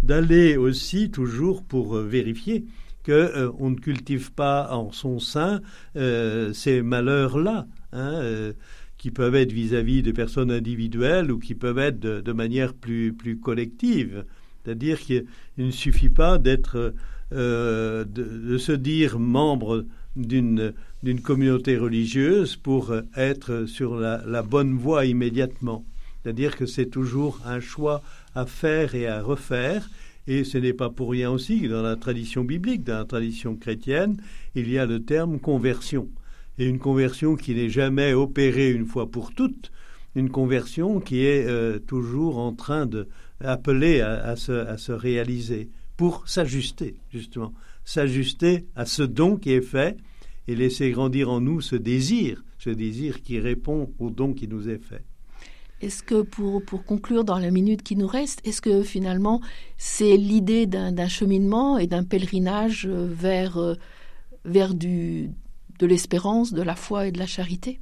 d'aller 0.03 0.59
aussi 0.59 1.11
toujours 1.11 1.63
pour 1.63 1.97
vérifier 1.97 2.67
que 3.07 3.51
on 3.59 3.71
ne 3.71 3.77
cultive 3.77 4.33
pas 4.33 4.69
en 4.73 4.91
son 4.93 5.19
sein 5.19 5.61
ces 5.95 6.83
malheurs-là. 6.83 7.67
Hein, 7.93 8.53
qui 8.99 9.11
peuvent 9.11 9.35
être 9.35 9.53
vis-à-vis 9.53 10.03
de 10.03 10.13
personnes 10.13 10.51
individuelles 10.51 11.31
ou 11.31 11.39
qui 11.39 11.55
peuvent 11.55 11.79
être 11.79 12.01
de, 12.01 12.33
manière 12.33 12.75
plus, 12.75 13.15
collective. 13.43 14.25
C'est-à-dire 14.65 14.99
qu'il 14.99 15.27
ne 15.59 15.71
suffit 15.71 16.09
pas 16.09 16.39
d'être, 16.39 16.95
euh, 17.33 18.05
de, 18.05 18.59
se 18.59 18.73
dire 18.73 19.19
membre 19.19 19.85
d'une 20.17 20.73
communauté 21.23 21.77
religieuse 21.77 22.57
pour 22.57 22.95
être 23.17 23.67
sur 23.67 23.97
la, 23.97 24.43
bonne 24.43 24.77
voie 24.77 25.05
immédiatement. 25.05 25.85
C'est-à-dire 26.23 26.57
que 26.57 26.67
c'est 26.67 26.87
toujours 26.87 27.41
un 27.45 27.61
choix 27.61 28.03
à 28.35 28.47
faire 28.47 28.95
et 28.95 29.07
à 29.07 29.23
refaire. 29.23 29.89
Et 30.27 30.45
ce 30.45 30.59
n'est 30.59 30.73
pas 30.73 30.91
pour 30.91 31.11
rien 31.11 31.31
aussi 31.31 31.61
que 31.61 31.69
dans 31.69 31.83
la 31.83 31.97
tradition 31.97 32.45
biblique, 32.45 32.85
dans 32.85 32.99
la 32.99 33.05
tradition 33.05 33.57
chrétienne, 33.57 34.17
il 34.55 34.71
y 34.71 34.79
a 34.79 34.87
le 34.87 35.03
terme 35.03 35.39
conversion. 35.39 36.09
Et 36.59 36.67
une 36.67 36.79
conversion 36.79 37.37
qui 37.37 37.55
n'est 37.55 37.69
jamais 37.69 38.13
opérée 38.15 38.71
une 38.71 38.87
fois 38.87 39.11
pour 39.11 39.35
toutes, 39.35 39.71
une 40.15 40.31
conversion 40.31 41.01
qui 41.01 41.25
est 41.25 41.47
euh, 41.47 41.79
toujours 41.79 42.39
en 42.39 42.53
train 42.53 42.87
de 42.87 43.09
à 43.41 43.57
se 44.37 44.93
réaliser 44.93 45.69
pour 45.97 46.29
s'ajuster, 46.29 46.97
justement, 47.13 47.53
s'ajuster 47.85 48.67
à 48.75 48.87
ce 48.87 49.03
don 49.03 49.37
qui 49.37 49.53
est 49.53 49.61
fait 49.61 49.97
et 50.49 50.55
laisser 50.55 50.91
grandir 50.91 51.31
en 51.31 51.41
nous 51.41 51.61
ce 51.61 51.77
désir, 51.77 52.45
ce 52.59 52.71
désir 52.71 53.23
qui 53.23 53.39
répond 53.39 53.93
au 53.99 54.11
don 54.11 54.33
qui 54.33 54.49
nous 54.49 54.69
est 54.69 54.83
fait. 54.83 55.05
Est-ce 55.83 56.03
que 56.03 56.23
pour, 56.23 56.63
pour 56.65 56.85
conclure 56.85 57.25
dans 57.25 57.39
la 57.39 57.51
minute 57.51 57.83
qui 57.83 57.97
nous 57.97 58.07
reste, 58.07 58.41
est-ce 58.47 58.63
que 58.63 58.83
finalement 58.83 59.41
c'est 59.77 60.17
l'idée 60.17 60.67
d'un 60.67 61.09
cheminement 61.09 61.79
et 61.79 61.87
d'un 61.87 62.03
pèlerinage 62.03 62.87
vers, 62.87 63.59
euh, 63.59 63.75
vers 64.45 64.75
du, 64.75 65.31
de 65.79 65.87
l'espérance, 65.87 66.53
de 66.53 66.63
la 66.63 66.77
foi 66.77 67.09
et 67.09 67.13
de 67.13 67.19
la 67.19 67.27
charité? 67.27 67.79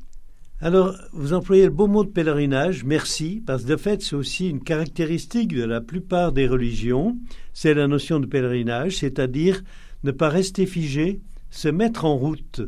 Alors, 0.61 0.95
vous 1.13 1.35
employez 1.35 1.65
le 1.65 1.71
beau 1.71 1.89
mot 1.89 2.05
de 2.05 2.11
pèlerinage, 2.11 2.85
merci, 2.85 3.43
parce 3.45 3.65
que 3.65 3.69
de 3.69 3.77
fait, 3.77 4.03
c'est 4.03 4.17
aussi 4.17 4.49
une 4.49 4.63
caractéristique 4.63 5.55
de 5.55 5.65
la 5.65 5.81
plupart 5.81 6.33
des 6.33 6.47
religions, 6.47 7.19
c'est 7.53 7.75
la 7.75 7.87
notion 7.87 8.21
de 8.21 8.27
pèlerinage, 8.27 8.99
c'est-à-dire 8.99 9.63
ne 10.05 10.11
pas 10.11 10.29
rester 10.29 10.65
figé, 10.65 11.21
se 11.51 11.69
mettre 11.69 12.05
en 12.05 12.17
route. 12.17 12.63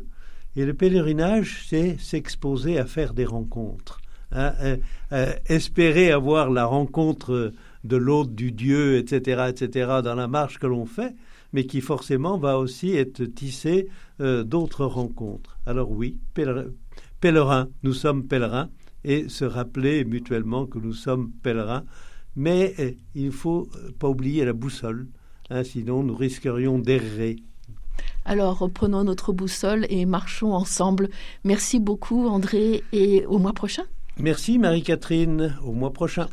Et 0.57 0.65
le 0.65 0.75
pèlerinage, 0.75 1.65
c'est 1.69 1.97
s'exposer 1.99 2.79
à 2.79 2.87
faire 2.87 3.15
des 3.15 3.25
rencontres, 3.25 4.01
hein, 4.33 4.53
euh, 4.61 4.77
euh, 5.13 5.33
espérer 5.47 6.11
avoir 6.11 6.51
la 6.51 6.67
rencontre 6.67 7.53
de 7.85 7.97
l'autre, 7.97 8.31
du 8.31 8.53
Dieu, 8.53 8.97
etc., 8.99 9.47
etc., 9.49 10.01
dans 10.03 10.15
la 10.15 10.29
marche 10.29 10.59
que 10.59 10.67
l'on 10.67 10.87
fait, 10.87 11.15
mais 11.53 11.65
qui 11.67 11.81
forcément 11.81 12.39
va 12.39 12.59
aussi 12.59 12.97
être 12.97 13.25
tissé 13.25 13.89
euh, 14.21 14.43
d'autres 14.45 14.85
rencontres. 14.85 15.59
Alors 15.67 15.91
oui, 15.91 16.17
pèlerins, 17.21 17.69
nous 17.83 17.93
sommes 17.93 18.27
pèlerins, 18.27 18.71
et 19.05 19.29
se 19.29 19.45
rappeler 19.45 20.05
mutuellement 20.05 20.67
que 20.67 20.79
nous 20.79 20.93
sommes 20.93 21.31
pèlerins. 21.43 21.85
Mais 22.35 22.97
il 23.15 23.27
ne 23.27 23.31
faut 23.31 23.69
pas 23.99 24.09
oublier 24.09 24.45
la 24.45 24.53
boussole, 24.53 25.07
hein, 25.49 25.63
sinon 25.63 26.03
nous 26.03 26.15
risquerions 26.15 26.79
d'errer. 26.79 27.37
Alors 28.25 28.59
reprenons 28.59 29.05
notre 29.05 29.33
boussole 29.33 29.87
et 29.89 30.05
marchons 30.05 30.53
ensemble. 30.53 31.09
Merci 31.45 31.79
beaucoup 31.79 32.27
André 32.27 32.83
et 32.93 33.25
au 33.27 33.39
mois 33.39 33.53
prochain. 33.53 33.85
Merci 34.19 34.59
Marie-Catherine, 34.59 35.57
au 35.63 35.73
mois 35.73 35.93
prochain. 35.93 36.29